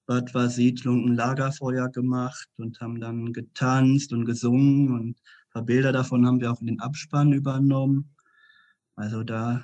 Badwa-Siedlung 0.07 1.07
ein 1.07 1.15
Lagerfeuer 1.15 1.89
gemacht 1.89 2.49
und 2.57 2.81
haben 2.81 3.01
dann 3.01 3.33
getanzt 3.33 4.13
und 4.13 4.25
gesungen 4.25 4.93
und 4.93 5.11
ein 5.11 5.51
paar 5.53 5.63
Bilder 5.63 5.93
davon 5.93 6.27
haben 6.27 6.41
wir 6.41 6.51
auch 6.51 6.61
in 6.61 6.67
den 6.67 6.81
Abspann 6.81 7.33
übernommen. 7.33 8.11
Also 8.97 9.23
da, 9.23 9.63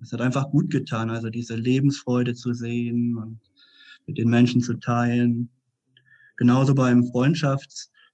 es 0.00 0.12
hat 0.12 0.20
einfach 0.20 0.50
gut 0.50 0.70
getan, 0.70 1.10
also 1.10 1.30
diese 1.30 1.56
Lebensfreude 1.56 2.34
zu 2.34 2.52
sehen 2.52 3.16
und 3.16 3.40
mit 4.06 4.18
den 4.18 4.28
Menschen 4.28 4.60
zu 4.60 4.74
teilen. 4.74 5.48
Genauso 6.36 6.74
beim 6.74 7.10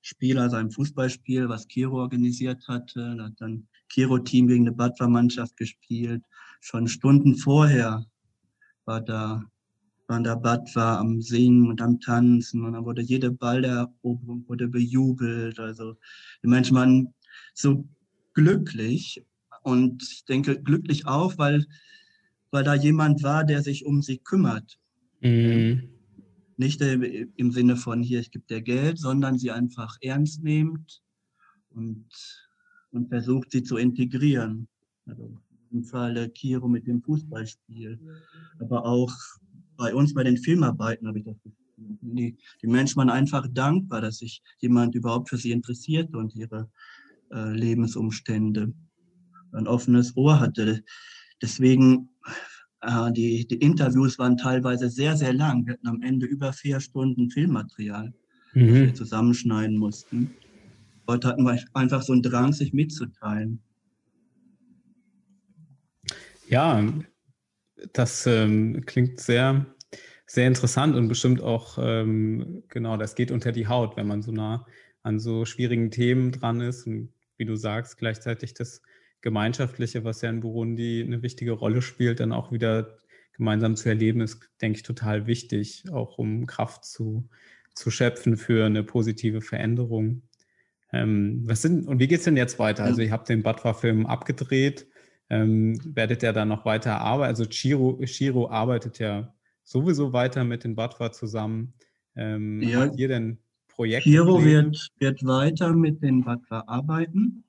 Freundschaftsspiel, 0.01 0.39
also 0.39 0.57
einem 0.57 0.71
Fußballspiel, 0.71 1.49
was 1.49 1.69
Kiro 1.69 2.01
organisiert 2.01 2.67
hatte. 2.69 3.15
Da 3.17 3.25
hat 3.25 3.35
dann 3.39 3.67
Kiro-Team 3.89 4.47
gegen 4.47 4.67
eine 4.67 4.77
Badwa-Mannschaft 4.77 5.57
gespielt. 5.57 6.23
Schon 6.61 6.89
Stunden 6.89 7.37
vorher 7.37 8.07
war 8.85 9.01
da, 9.01 9.43
waren 10.09 10.25
da 10.25 10.35
Badwa 10.35 10.99
am 10.99 11.21
Singen 11.21 11.69
und 11.69 11.81
am 11.81 12.01
Tanzen 12.01 12.65
und 12.65 12.73
dann 12.73 12.85
wurde 12.85 13.03
jede 13.03 13.31
Balleroberung 13.31 14.45
wurde 14.49 14.69
bejubelt. 14.69 15.59
Also 15.59 15.97
die 16.43 16.49
Menschen 16.49 16.77
waren 16.77 17.15
so 17.55 17.87
glücklich 18.35 19.23
und 19.63 20.03
ich 20.03 20.25
denke 20.25 20.63
glücklich 20.63 21.07
auch, 21.07 21.37
weil, 21.37 21.67
weil 22.51 22.65
da 22.65 22.75
jemand 22.75 23.23
war, 23.23 23.45
der 23.45 23.63
sich 23.63 23.85
um 23.85 24.03
sie 24.03 24.19
kümmert. 24.19 24.79
Mhm. 25.21 26.00
Nicht 26.61 26.83
im 26.83 27.53
Sinne 27.53 27.75
von 27.75 28.03
hier, 28.03 28.21
ich 28.21 28.31
gebe 28.31 28.45
dir 28.45 28.61
Geld, 28.61 28.99
sondern 28.99 29.39
sie 29.39 29.51
einfach 29.51 29.97
ernst 30.03 30.43
nehmt 30.43 31.01
und, 31.71 32.07
und 32.91 33.09
versucht, 33.09 33.51
sie 33.51 33.63
zu 33.63 33.79
integrieren. 33.79 34.69
Also 35.07 35.41
im 35.71 35.85
Falle 35.85 36.29
Kiro 36.29 36.69
mit 36.69 36.87
dem 36.87 37.01
Fußballspiel. 37.01 37.99
Aber 38.59 38.85
auch 38.85 39.11
bei 39.79 39.95
uns 39.95 40.13
bei 40.13 40.23
den 40.23 40.37
Filmarbeiten 40.37 41.09
habe 41.09 41.21
ich 41.21 41.25
das 41.25 41.41
Gefühl. 41.43 41.57
Die, 42.03 42.37
die 42.61 42.67
Menschen 42.67 42.97
waren 42.99 43.09
einfach 43.09 43.49
dankbar, 43.51 44.03
dass 44.03 44.19
sich 44.19 44.43
jemand 44.59 44.95
überhaupt 44.95 45.31
für 45.31 45.39
sie 45.39 45.53
interessiert 45.53 46.15
und 46.15 46.35
ihre 46.35 46.71
äh, 47.33 47.55
Lebensumstände 47.55 48.75
ein 49.53 49.67
offenes 49.67 50.15
Ohr 50.15 50.39
hatte. 50.41 50.85
Deswegen 51.41 52.11
äh, 52.27 52.33
die, 53.13 53.47
die 53.47 53.57
Interviews 53.57 54.19
waren 54.19 54.37
teilweise 54.37 54.89
sehr, 54.89 55.17
sehr 55.17 55.33
lang. 55.33 55.67
Wir 55.67 55.75
hatten 55.75 55.89
am 55.89 56.03
Ende 56.03 56.27
über 56.27 56.53
vier 56.53 56.81
Stunden 56.81 57.31
Filmmaterial, 57.31 58.13
mhm. 58.55 58.67
das 58.67 58.77
wir 58.77 58.95
zusammenschneiden 58.95 59.77
mussten. 59.77 60.31
Heute 61.07 61.29
hatten 61.29 61.43
wir 61.43 61.59
einfach 61.75 62.03
so 62.03 62.13
einen 62.13 62.23
Drang, 62.23 62.53
sich 62.53 62.73
mitzuteilen. 62.73 63.61
Ja, 66.49 66.83
das 67.93 68.27
ähm, 68.27 68.85
klingt 68.87 69.21
sehr, 69.21 69.67
sehr 70.27 70.47
interessant 70.47 70.97
und 70.97 71.09
bestimmt 71.09 71.41
auch, 71.41 71.79
ähm, 71.81 72.63
genau, 72.69 72.97
das 72.97 73.15
geht 73.15 73.31
unter 73.31 73.53
die 73.53 73.67
Haut, 73.67 73.97
wenn 73.97 74.07
man 74.07 74.23
so 74.23 74.33
nah 74.33 74.67
an 75.03 75.19
so 75.19 75.45
schwierigen 75.45 75.91
Themen 75.91 76.33
dran 76.33 76.61
ist 76.61 76.87
und 76.87 77.13
wie 77.37 77.45
du 77.45 77.57
sagst, 77.57 77.99
gleichzeitig 77.99 78.55
das 78.55 78.83
Gemeinschaftliche, 79.23 80.05
was 80.05 80.23
ja 80.23 80.31
in 80.31 80.41
Burundi 80.41 81.03
eine 81.05 81.23
wichtige 81.23 81.53
Rolle 81.53 81.83
spielt, 81.83 82.21
dann 82.21 82.33
auch 82.33 82.53
wieder 82.53 82.97
gemeinsam 83.33 83.77
zu 83.77 83.89
erleben, 83.89 84.21
ist, 84.21 84.51
denke 84.61 84.79
ich, 84.79 84.83
total 84.83 85.27
wichtig, 85.27 85.85
auch 85.93 86.19
um 86.19 86.47
Kraft 86.47 86.85
zu, 86.85 87.29
zu 87.75 87.91
schöpfen 87.91 88.37
für 88.37 88.67
eine 88.67 88.83
positive 88.83 89.41
Veränderung. 89.41 90.23
Ähm, 90.93 91.43
was 91.47 91.63
sind, 91.63 91.87
und 91.87 92.01
wie 92.01 92.09
geht 92.09 92.19
es 92.19 92.25
denn 92.25 92.37
jetzt 92.37 92.59
weiter? 92.59 92.85
Also, 92.85 93.03
ihr 93.03 93.13
habt 93.13 93.29
den 93.29 93.43
Batwa-Film 93.43 94.07
abgedreht. 94.07 94.87
Ähm, 95.29 95.79
werdet 95.95 96.23
ihr 96.23 96.33
da 96.33 96.45
noch 96.45 96.65
weiter 96.65 97.01
arbeiten? 97.01 97.29
Also, 97.29 97.47
Chiro, 97.47 97.99
Chiro 98.05 98.51
arbeitet 98.51 98.99
ja 98.99 99.33
sowieso 99.63 100.13
weiter 100.13 100.45
mit 100.45 100.65
den 100.65 100.75
Batwa 100.75 101.13
zusammen. 101.13 101.75
Ähm, 102.17 102.61
ja. 102.61 102.81
Habt 102.81 102.99
ihr 102.99 103.09
denn 103.09 103.39
Projekte? 103.69 104.11
Chiro 104.11 104.45
wird, 104.45 104.91
wird 104.99 105.25
weiter 105.25 105.73
mit 105.73 106.03
den 106.03 106.25
Batwa 106.25 106.65
arbeiten. 106.67 107.45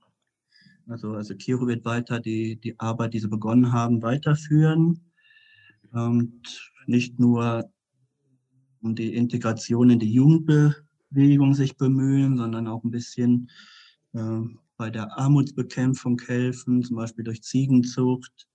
Also, 0.87 1.13
also 1.13 1.35
Kiro 1.35 1.67
wird 1.67 1.85
weiter 1.85 2.19
die, 2.19 2.55
die 2.57 2.79
Arbeit, 2.79 3.13
die 3.13 3.19
sie 3.19 3.27
begonnen 3.29 3.71
haben, 3.71 4.01
weiterführen. 4.01 5.01
Und 5.91 6.71
nicht 6.87 7.19
nur 7.19 7.69
um 8.81 8.95
die 8.95 9.15
Integration 9.15 9.89
in 9.89 9.99
die 9.99 10.11
Jugendbewegung 10.11 11.53
sich 11.53 11.77
bemühen, 11.77 12.37
sondern 12.37 12.67
auch 12.67 12.83
ein 12.83 12.91
bisschen 12.91 13.49
äh, 14.13 14.41
bei 14.77 14.89
der 14.89 15.17
Armutsbekämpfung 15.17 16.19
helfen, 16.25 16.83
zum 16.83 16.95
Beispiel 16.95 17.23
durch 17.23 17.43
Ziegenzucht. 17.43 18.47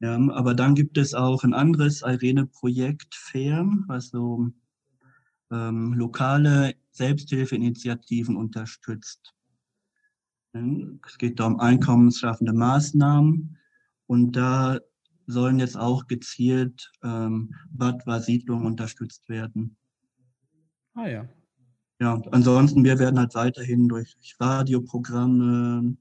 Ja, 0.00 0.16
aber 0.30 0.54
dann 0.54 0.74
gibt 0.74 0.98
es 0.98 1.14
auch 1.14 1.44
ein 1.44 1.54
anderes 1.54 2.02
Irene-Projekt, 2.02 3.14
FAIR, 3.14 3.68
was 3.86 4.08
so 4.08 4.50
ähm, 5.52 5.94
lokale 5.94 6.74
Selbsthilfeinitiativen 6.90 8.36
unterstützt. 8.36 9.34
Es 10.54 11.16
geht 11.18 11.40
da 11.40 11.46
um 11.46 11.60
einkommensschaffende 11.60 12.52
Maßnahmen 12.52 13.56
und 14.06 14.32
da 14.32 14.78
sollen 15.26 15.58
jetzt 15.58 15.78
auch 15.78 16.06
gezielt 16.06 16.92
ähm, 17.02 17.54
Badwa-Siedlungen 17.70 18.66
unterstützt 18.66 19.28
werden. 19.28 19.76
Ah 20.94 21.08
ja. 21.08 21.28
Ja, 22.00 22.20
ansonsten, 22.32 22.84
wir 22.84 22.98
werden 22.98 23.18
halt 23.18 23.34
weiterhin 23.34 23.88
durch 23.88 24.16
Radioprogramme, 24.40 25.96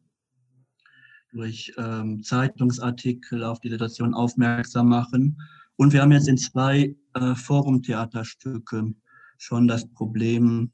durch 1.31 1.71
ähm, 1.77 2.23
Zeitungsartikel 2.23 3.43
auf 3.43 3.59
die 3.59 3.69
Situation 3.69 4.13
aufmerksam 4.13 4.89
machen. 4.89 5.39
Und 5.77 5.93
wir 5.93 6.01
haben 6.01 6.11
jetzt 6.11 6.27
in 6.27 6.37
zwei 6.37 6.95
äh, 7.13 7.35
Forum-Theaterstücke 7.35 8.93
schon 9.37 9.67
das 9.67 9.87
Problem 9.93 10.71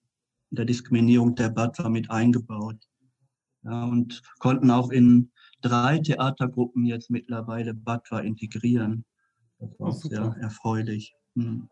der 0.50 0.66
Diskriminierung 0.66 1.36
der 1.36 1.50
Badwa 1.50 1.90
mit 1.90 2.10
eingebaut. 2.10 2.88
Ja, 3.70 3.84
und 3.84 4.22
konnten 4.40 4.72
auch 4.72 4.92
in 4.92 5.30
drei 5.62 6.00
Theatergruppen 6.00 6.86
jetzt 6.86 7.10
mittlerweile 7.10 7.74
Badwa 7.74 8.20
integrieren. 8.20 9.04
Das 9.60 9.70
war 9.78 9.90
auch 9.90 9.94
sehr 9.94 10.36
erfreulich. 10.40 11.14
Hm. 11.36 11.68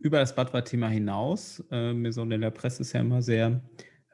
Über 0.00 0.20
das 0.20 0.34
Badwa-Thema 0.34 0.88
hinaus, 0.88 1.62
äh, 1.70 1.92
Maison 1.92 2.30
de 2.30 2.38
la 2.38 2.50
Presse 2.50 2.82
ist 2.82 2.92
ja 2.92 3.00
immer 3.00 3.20
sehr 3.20 3.60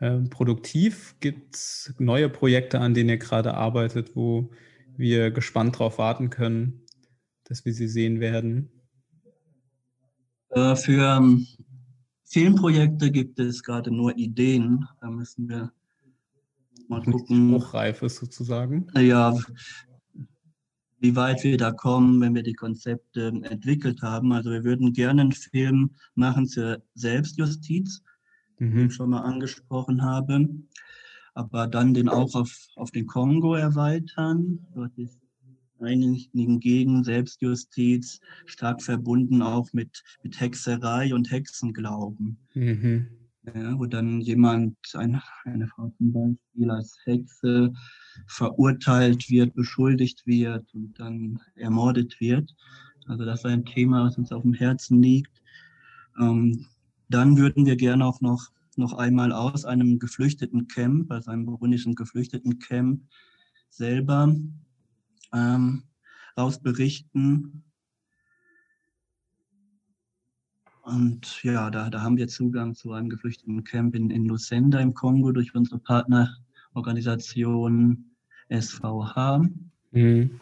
äh, 0.01 0.19
produktiv. 0.23 1.15
Gibt 1.21 1.55
es 1.55 1.95
neue 1.99 2.29
Projekte, 2.29 2.81
an 2.81 2.95
denen 2.95 3.11
ihr 3.11 3.19
gerade 3.19 3.55
arbeitet, 3.55 4.17
wo 4.17 4.51
wir 4.97 5.31
gespannt 5.31 5.77
darauf 5.77 5.99
warten 5.99 6.31
können, 6.31 6.83
dass 7.45 7.65
wir 7.65 7.75
sie 7.75 7.89
sehen 7.89 8.19
werden? 8.19 8.71
Äh, 10.49 10.75
für 10.75 11.17
ähm, 11.17 11.47
Filmprojekte 12.25 13.13
gibt 13.13 13.39
es 13.39 13.63
gerade 13.63 13.91
nur 13.93 14.17
Ideen. 14.17 14.89
Da 15.01 15.11
müssen 15.11 15.49
wir 15.49 15.71
mal 16.89 17.03
gucken. 17.03 17.53
Hochreif 17.53 18.03
ist 18.03 18.17
sozusagen. 18.17 18.87
Ja, 18.97 19.35
wie 21.05 21.17
weit 21.17 21.45
wir 21.45 21.59
da 21.59 21.71
kommen, 21.71 22.21
wenn 22.23 22.35
wir 22.35 22.43
die 22.43 22.55
Konzepte 22.55 23.27
entwickelt 23.43 24.01
haben. 24.01 24.33
Also 24.33 24.51
wir 24.51 24.65
würden 24.65 24.95
gerne 24.95 25.21
einen 25.21 25.33
Film 25.33 25.91
machen 26.15 26.47
zur 26.47 26.83
Selbstjustiz, 26.95 28.03
mhm. 28.59 28.75
den 28.75 28.87
ich 28.87 28.95
schon 28.95 29.11
mal 29.11 29.21
angesprochen 29.21 30.03
habe, 30.03 30.49
aber 31.35 31.67
dann 31.67 31.93
den 31.93 32.09
auch 32.09 32.35
auf, 32.35 32.69
auf 32.77 32.91
den 32.91 33.07
Kongo 33.07 33.55
erweitern. 33.55 34.67
Dort 34.75 34.97
ist 34.97 35.21
einigen 35.79 36.61
gegen 36.61 37.05
Selbstjustiz 37.05 38.21
stark 38.47 38.83
verbunden 38.83 39.43
auch 39.43 39.73
mit, 39.73 40.03
mit 40.23 40.41
Hexerei 40.41 41.15
und 41.15 41.31
Hexenglauben. 41.31 42.39
Mhm. 42.55 43.09
Ja, 43.47 43.79
wo 43.79 43.85
dann 43.85 44.23
jemand, 44.23 44.77
eine, 44.95 45.23
eine 45.45 45.69
Frau 45.69 45.93
zum 45.99 46.13
Beispiel 46.13 46.71
als 46.71 46.97
Hexe 47.05 47.75
verurteilt 48.27 49.29
wird, 49.29 49.55
beschuldigt 49.55 50.27
wird 50.27 50.73
und 50.73 50.99
dann 50.99 51.39
ermordet 51.55 52.19
wird. 52.21 52.55
Also 53.07 53.27
das 53.27 53.41
ist 53.41 53.47
ein 53.47 53.67
Thema, 53.67 54.07
was 54.07 54.17
uns 54.17 54.33
auf 54.33 54.43
dem 54.43 54.55
Herzen 54.55 55.03
liegt. 55.03 55.43
Ähm, 56.19 56.67
dann 57.11 57.37
würden 57.37 57.67
wir 57.67 57.77
gerne 57.77 58.07
auch 58.07 58.23
noch, 58.23 58.49
noch 58.77 58.95
einmal 58.95 59.31
aus 59.31 59.67
einem 59.67 59.99
geflüchteten 59.99 60.67
Camp, 60.67 61.13
also 61.13 61.31
einem 61.31 61.45
burundischen 61.45 61.95
geflüchteten 61.95 62.59
Camp 62.61 63.03
selber 63.69 64.35
ähm, 65.35 65.83
raus 66.39 66.61
berichten. 66.61 67.63
Und 70.85 71.43
ja, 71.43 71.71
da, 71.71 71.89
da 71.89 72.03
haben 72.03 72.19
wir 72.19 72.29
Zugang 72.29 72.75
zu 72.75 72.93
einem 72.93 73.09
geflüchteten 73.09 73.65
Camp 73.65 73.95
in, 73.95 74.11
in 74.11 74.27
Lucenda 74.27 74.81
im 74.81 74.93
Kongo 74.93 75.33
durch 75.33 75.55
unsere 75.55 75.79
Partnerorganisation 75.79 78.05
SVH. 78.51 79.49
Mhm. 79.93 80.41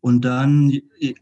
Und 0.00 0.24
dann, 0.24 0.70
äh, 1.00 1.14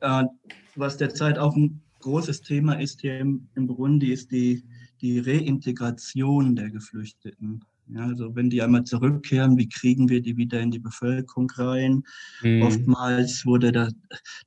was 0.77 0.99
derzeit 0.99 1.39
auch 1.39 1.57
ein 1.57 1.81
großes 2.01 2.43
Thema 2.43 2.75
ist 2.75 3.01
hier 3.01 3.19
im, 3.19 3.49
im 3.55 3.67
Burundi, 3.67 4.13
ist 4.13 4.31
die, 4.31 4.63
die 5.01 5.21
Reintegration 5.21 6.55
der 6.55 6.69
Geflüchteten. 6.71 7.65
Ja, 7.89 8.07
also 8.07 8.35
wenn 8.35 8.51
die 8.51 8.63
einmal 8.63 8.85
zurückkehren, 8.85 9.59
wie 9.59 9.69
kriegen 9.69 10.09
wir 10.09 10.23
die 10.23 10.37
wieder 10.37 10.61
in 10.61 10.71
die 10.71 10.79
Bevölkerung 10.79 11.51
rein? 11.57 12.05
Mhm. 12.43 12.63
Oftmals 12.63 13.45
wurde 13.45 13.73
das, 13.73 13.93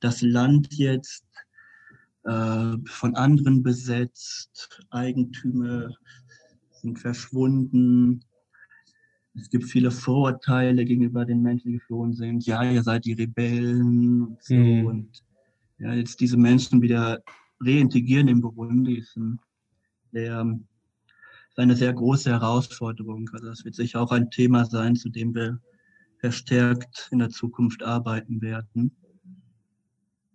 das 0.00 0.22
Land 0.22 0.74
jetzt 0.74 1.24
äh, 2.28 2.76
von 2.84 3.16
anderen 3.16 3.62
besetzt, 3.62 4.82
Eigentümer 4.90 5.88
sind 6.82 6.98
verschwunden. 6.98 8.20
Es 9.34 9.48
gibt 9.48 9.64
viele 9.64 9.90
Vorurteile 9.90 10.84
gegenüber 10.84 11.24
den 11.24 11.40
Menschen, 11.40 11.68
die 11.68 11.78
geflohen 11.78 12.12
sind. 12.12 12.44
Ja, 12.44 12.62
ihr 12.62 12.82
seid 12.82 13.06
die 13.06 13.14
Rebellen 13.14 14.22
und 14.22 14.42
so. 14.42 14.54
Mhm. 14.54 14.86
Und 14.86 15.22
ja, 15.78 15.94
jetzt 15.94 16.20
diese 16.20 16.36
Menschen 16.36 16.82
wieder 16.82 17.22
reintegrieren 17.60 18.28
in 18.28 18.40
Burundi 18.42 18.98
ist 18.98 19.16
ein 19.16 19.40
sehr 20.12 20.58
eine 21.56 21.74
sehr 21.74 21.92
große 21.92 22.30
Herausforderung. 22.30 23.28
Also 23.32 23.46
das 23.46 23.64
wird 23.64 23.74
sicher 23.74 24.00
auch 24.00 24.12
ein 24.12 24.30
Thema 24.30 24.64
sein, 24.64 24.94
zu 24.94 25.08
dem 25.08 25.34
wir 25.34 25.60
verstärkt 26.20 27.08
in 27.10 27.18
der 27.18 27.30
Zukunft 27.30 27.82
arbeiten 27.82 28.40
werden. 28.40 28.96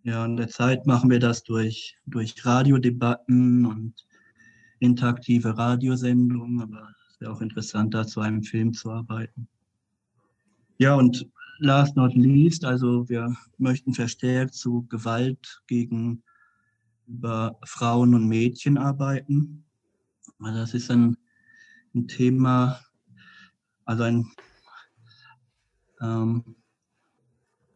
Ja, 0.06 0.26
in 0.26 0.36
der 0.36 0.50
Zeit 0.50 0.86
machen 0.86 1.10
wir 1.10 1.20
das 1.20 1.44
durch, 1.44 1.98
durch 2.06 2.46
Radiodebatten 2.46 3.66
und 3.66 4.06
interaktive 4.80 5.58
Radiosendungen, 5.58 6.62
aber 6.62 6.94
es 7.10 7.22
wäre 7.22 7.32
auch 7.32 7.39
interessant, 7.39 7.94
da 7.94 8.06
zu 8.06 8.20
einem 8.20 8.44
Film 8.44 8.74
zu 8.74 8.92
arbeiten. 8.92 9.48
Ja, 10.78 10.96
und 10.96 11.26
last 11.60 11.96
not 11.96 12.13
least, 12.16 12.66
also 12.66 13.08
wir 13.08 13.34
möchten 13.58 13.94
verstärkt 13.94 14.56
zu 14.56 14.86
Gewalt 14.89 15.62
gegen 15.68 16.22
über 17.08 17.58
Frauen 17.63 18.13
und 18.13 18.28
Mädchen 18.28 18.78
arbeiten. 18.78 19.63
Also 20.39 20.60
das 20.60 20.74
ist 20.74 20.92
ein, 20.92 21.16
ein 21.96 22.10
Thema, 22.10 22.82
also 23.86 24.04
ein, 24.04 24.30
ähm, 26.02 26.56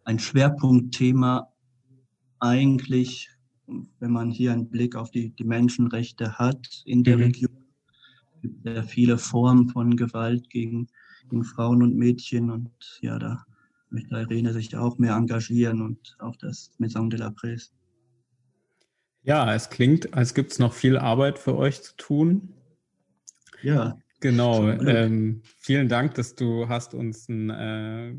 ein 0.04 0.20
Schwerpunktthema 0.20 1.54
eigentlich, 2.40 3.30
wenn 4.00 4.12
man 4.12 4.32
hier 4.32 4.54
einen 4.54 4.70
Blick 4.70 4.96
auf 4.96 5.12
die, 5.12 5.32
die 5.32 5.44
Menschenrechte 5.44 6.38
hat 6.38 6.84
in 6.86 7.04
der 7.04 7.18
mhm. 7.18 7.24
Region. 7.24 7.66
Es 8.36 8.42
gibt 8.42 8.64
sehr 8.64 8.84
viele 8.84 9.18
Formen 9.18 9.70
von 9.70 9.96
Gewalt 9.96 10.50
gegen, 10.50 10.88
gegen 11.30 11.44
Frauen 11.44 11.84
und 11.84 11.96
Mädchen 11.96 12.52
und 12.52 12.72
ja, 13.02 13.18
da 13.20 13.46
möchte 13.90 14.16
Irene 14.16 14.54
sich 14.54 14.76
auch 14.76 14.98
mehr 14.98 15.16
engagieren 15.16 15.82
und 15.82 16.16
auch 16.20 16.36
das 16.38 16.72
Maison 16.78 17.10
de 17.10 17.20
la 17.20 17.32
Presse. 17.32 17.72
Ja, 19.24 19.54
es 19.54 19.70
klingt, 19.70 20.14
als 20.14 20.34
gibt 20.34 20.52
es 20.54 20.60
noch 20.60 20.74
viel 20.74 20.98
Arbeit 20.98 21.40
für 21.40 21.58
euch 21.58 21.82
zu 21.82 21.96
tun. 21.98 22.54
Ja. 23.62 23.98
Genau. 24.20 24.68
Ähm, 24.70 25.42
vielen 25.58 25.90
Dank, 25.90 26.16
dass 26.16 26.34
du 26.34 26.68
hast 26.68 26.94
uns 26.94 27.30
ein, 27.30 27.50
äh, 27.50 28.16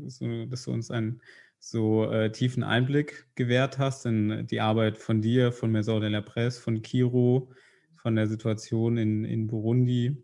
dass 0.47 0.63
du 0.63 0.71
uns 0.71 0.91
einen 0.91 1.21
so 1.59 2.09
äh, 2.09 2.31
tiefen 2.31 2.63
Einblick 2.63 3.27
gewährt 3.35 3.77
hast 3.77 4.05
in 4.05 4.47
die 4.47 4.61
Arbeit 4.61 4.97
von 4.97 5.21
dir, 5.21 5.51
von 5.51 5.71
Maison 5.71 6.01
de 6.01 6.09
la 6.09 6.21
Presse, 6.21 6.61
von 6.61 6.81
Kiro, 6.81 7.51
von 7.95 8.15
der 8.15 8.27
Situation 8.27 8.97
in, 8.97 9.25
in 9.25 9.47
Burundi. 9.47 10.23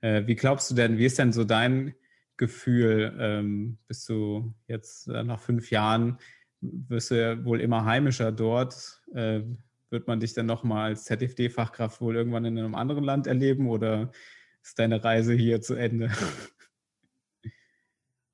Äh, 0.00 0.26
wie 0.26 0.34
glaubst 0.34 0.70
du 0.70 0.74
denn, 0.74 0.98
wie 0.98 1.04
ist 1.04 1.18
denn 1.18 1.32
so 1.32 1.44
dein 1.44 1.94
Gefühl? 2.36 3.14
Ähm, 3.20 3.78
bist 3.86 4.08
du 4.08 4.54
jetzt 4.66 5.08
äh, 5.08 5.22
nach 5.22 5.40
fünf 5.40 5.70
Jahren, 5.70 6.18
wirst 6.60 7.10
du 7.10 7.20
ja 7.20 7.44
wohl 7.44 7.60
immer 7.60 7.84
heimischer 7.84 8.32
dort? 8.32 9.02
Äh, 9.14 9.42
wird 9.90 10.06
man 10.06 10.20
dich 10.20 10.32
dann 10.32 10.46
nochmal 10.46 10.90
als 10.90 11.04
ZFD-Fachkraft 11.04 12.00
wohl 12.00 12.16
irgendwann 12.16 12.44
in 12.44 12.58
einem 12.58 12.74
anderen 12.74 13.04
Land 13.04 13.26
erleben 13.26 13.68
oder 13.68 14.12
ist 14.62 14.78
deine 14.78 15.02
Reise 15.02 15.34
hier 15.34 15.60
zu 15.60 15.74
Ende? 15.74 16.10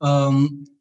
Ähm, 0.02 0.75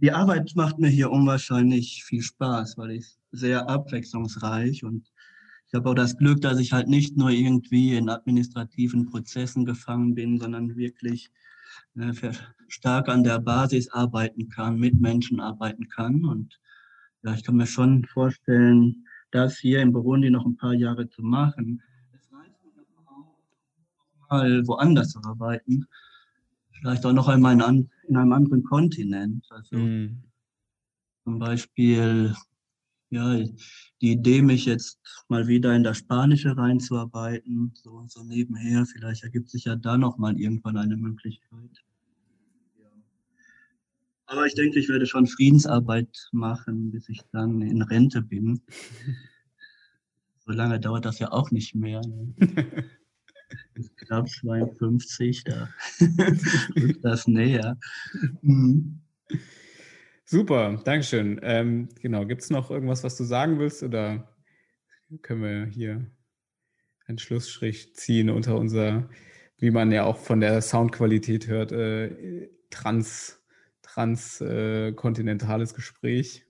die 0.00 0.12
Arbeit 0.12 0.52
macht 0.54 0.78
mir 0.78 0.88
hier 0.88 1.10
unwahrscheinlich 1.10 2.04
viel 2.04 2.22
Spaß, 2.22 2.78
weil 2.78 2.92
ich 2.92 3.18
sehr 3.32 3.68
abwechslungsreich 3.68 4.84
und 4.84 5.10
ich 5.66 5.74
habe 5.74 5.90
auch 5.90 5.94
das 5.94 6.16
Glück, 6.16 6.40
dass 6.40 6.58
ich 6.58 6.72
halt 6.72 6.88
nicht 6.88 7.18
nur 7.18 7.28
irgendwie 7.28 7.94
in 7.94 8.08
administrativen 8.08 9.04
Prozessen 9.04 9.66
gefangen 9.66 10.14
bin, 10.14 10.38
sondern 10.38 10.76
wirklich 10.76 11.30
äh, 11.96 12.12
stark 12.68 13.10
an 13.10 13.22
der 13.22 13.38
Basis 13.38 13.90
arbeiten 13.90 14.48
kann, 14.48 14.78
mit 14.78 14.98
Menschen 14.98 15.40
arbeiten 15.40 15.88
kann. 15.88 16.24
Und 16.24 16.58
ja, 17.22 17.34
ich 17.34 17.44
kann 17.44 17.56
mir 17.56 17.66
schon 17.66 18.06
vorstellen, 18.06 19.04
das 19.30 19.58
hier 19.58 19.82
in 19.82 19.92
Burundi 19.92 20.30
noch 20.30 20.46
ein 20.46 20.56
paar 20.56 20.72
Jahre 20.72 21.06
zu 21.10 21.22
machen. 21.22 21.82
Es 22.14 22.32
reicht 22.32 22.54
auch 22.64 24.30
mal 24.30 24.66
woanders 24.66 25.10
zu 25.10 25.20
arbeiten. 25.22 25.86
vielleicht 26.80 27.04
auch 27.04 27.12
noch 27.12 27.28
einmal 27.28 27.60
in, 27.60 27.90
in 28.08 28.16
einem 28.16 28.32
anderen 28.32 28.64
Kontinent. 28.64 29.46
Also 29.50 29.76
mm. 29.76 30.22
zum 31.24 31.38
Beispiel 31.38 32.34
ja, 33.10 33.38
die 34.00 34.12
Idee, 34.12 34.42
mich 34.42 34.66
jetzt 34.66 34.98
mal 35.28 35.46
wieder 35.46 35.74
in 35.74 35.82
das 35.82 35.98
Spanische 35.98 36.56
reinzuarbeiten, 36.56 37.72
so, 37.74 38.04
so 38.06 38.22
nebenher, 38.22 38.84
vielleicht 38.86 39.24
ergibt 39.24 39.48
sich 39.48 39.64
ja 39.64 39.76
da 39.76 39.96
noch 39.96 40.18
mal 40.18 40.38
irgendwann 40.38 40.76
eine 40.76 40.96
Möglichkeit. 40.96 41.84
Ja. 42.78 42.90
Aber 44.26 44.46
ich 44.46 44.54
denke, 44.54 44.78
ich 44.78 44.88
werde 44.88 45.06
schon 45.06 45.26
Friedensarbeit 45.26 46.28
machen, 46.32 46.90
bis 46.90 47.08
ich 47.08 47.22
dann 47.32 47.62
in 47.62 47.82
Rente 47.82 48.20
bin. 48.20 48.60
so 50.44 50.52
lange 50.52 50.78
dauert 50.78 51.06
das 51.06 51.18
ja 51.18 51.32
auch 51.32 51.50
nicht 51.50 51.74
mehr. 51.74 52.02
Ne? 52.02 52.34
knapp 53.96 54.28
52, 54.28 55.44
da 55.44 55.68
ist 56.74 57.04
das 57.04 57.26
näher. 57.26 57.78
Mhm. 58.42 59.00
Super, 60.24 60.80
Dankeschön. 60.84 61.40
Ähm, 61.42 61.88
genau, 62.00 62.26
gibt 62.26 62.42
es 62.42 62.50
noch 62.50 62.70
irgendwas, 62.70 63.02
was 63.02 63.16
du 63.16 63.24
sagen 63.24 63.58
willst 63.58 63.82
oder 63.82 64.28
können 65.22 65.42
wir 65.42 65.66
hier 65.66 66.06
einen 67.06 67.18
Schlussstrich 67.18 67.94
ziehen 67.94 68.28
unter 68.28 68.56
unser, 68.58 69.08
wie 69.56 69.70
man 69.70 69.90
ja 69.90 70.04
auch 70.04 70.18
von 70.18 70.40
der 70.40 70.60
Soundqualität 70.60 71.46
hört, 71.46 71.72
äh, 71.72 72.50
trans, 72.68 73.42
transkontinentales 73.80 75.72
äh, 75.72 75.74
Gespräch? 75.74 76.44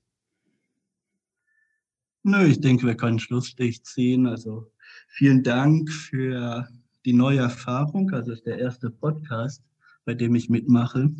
Nö, 2.24 2.46
ich 2.46 2.61
denke, 2.61 2.86
wir 2.86 2.96
können 2.96 3.12
einen 3.12 3.18
Schlussstrich 3.20 3.84
ziehen. 3.84 4.26
Also 4.26 4.72
vielen 5.07 5.44
Dank 5.44 5.90
für 5.90 6.68
die 7.05 7.12
neue 7.12 7.38
Erfahrung. 7.38 8.12
Also 8.12 8.32
ist 8.32 8.46
der 8.46 8.59
erste 8.59 8.90
Podcast, 8.90 9.62
bei 10.05 10.14
dem 10.14 10.34
ich 10.34 10.49
mitmache. 10.49 11.11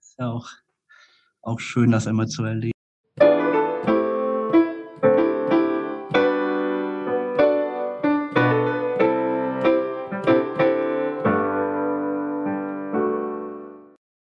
Ist 0.00 0.18
ja 0.18 0.30
auch 0.30 0.48
auch 1.46 1.60
schön, 1.60 1.92
das 1.92 2.06
einmal 2.08 2.26
zu 2.26 2.42
erleben. 2.42 2.75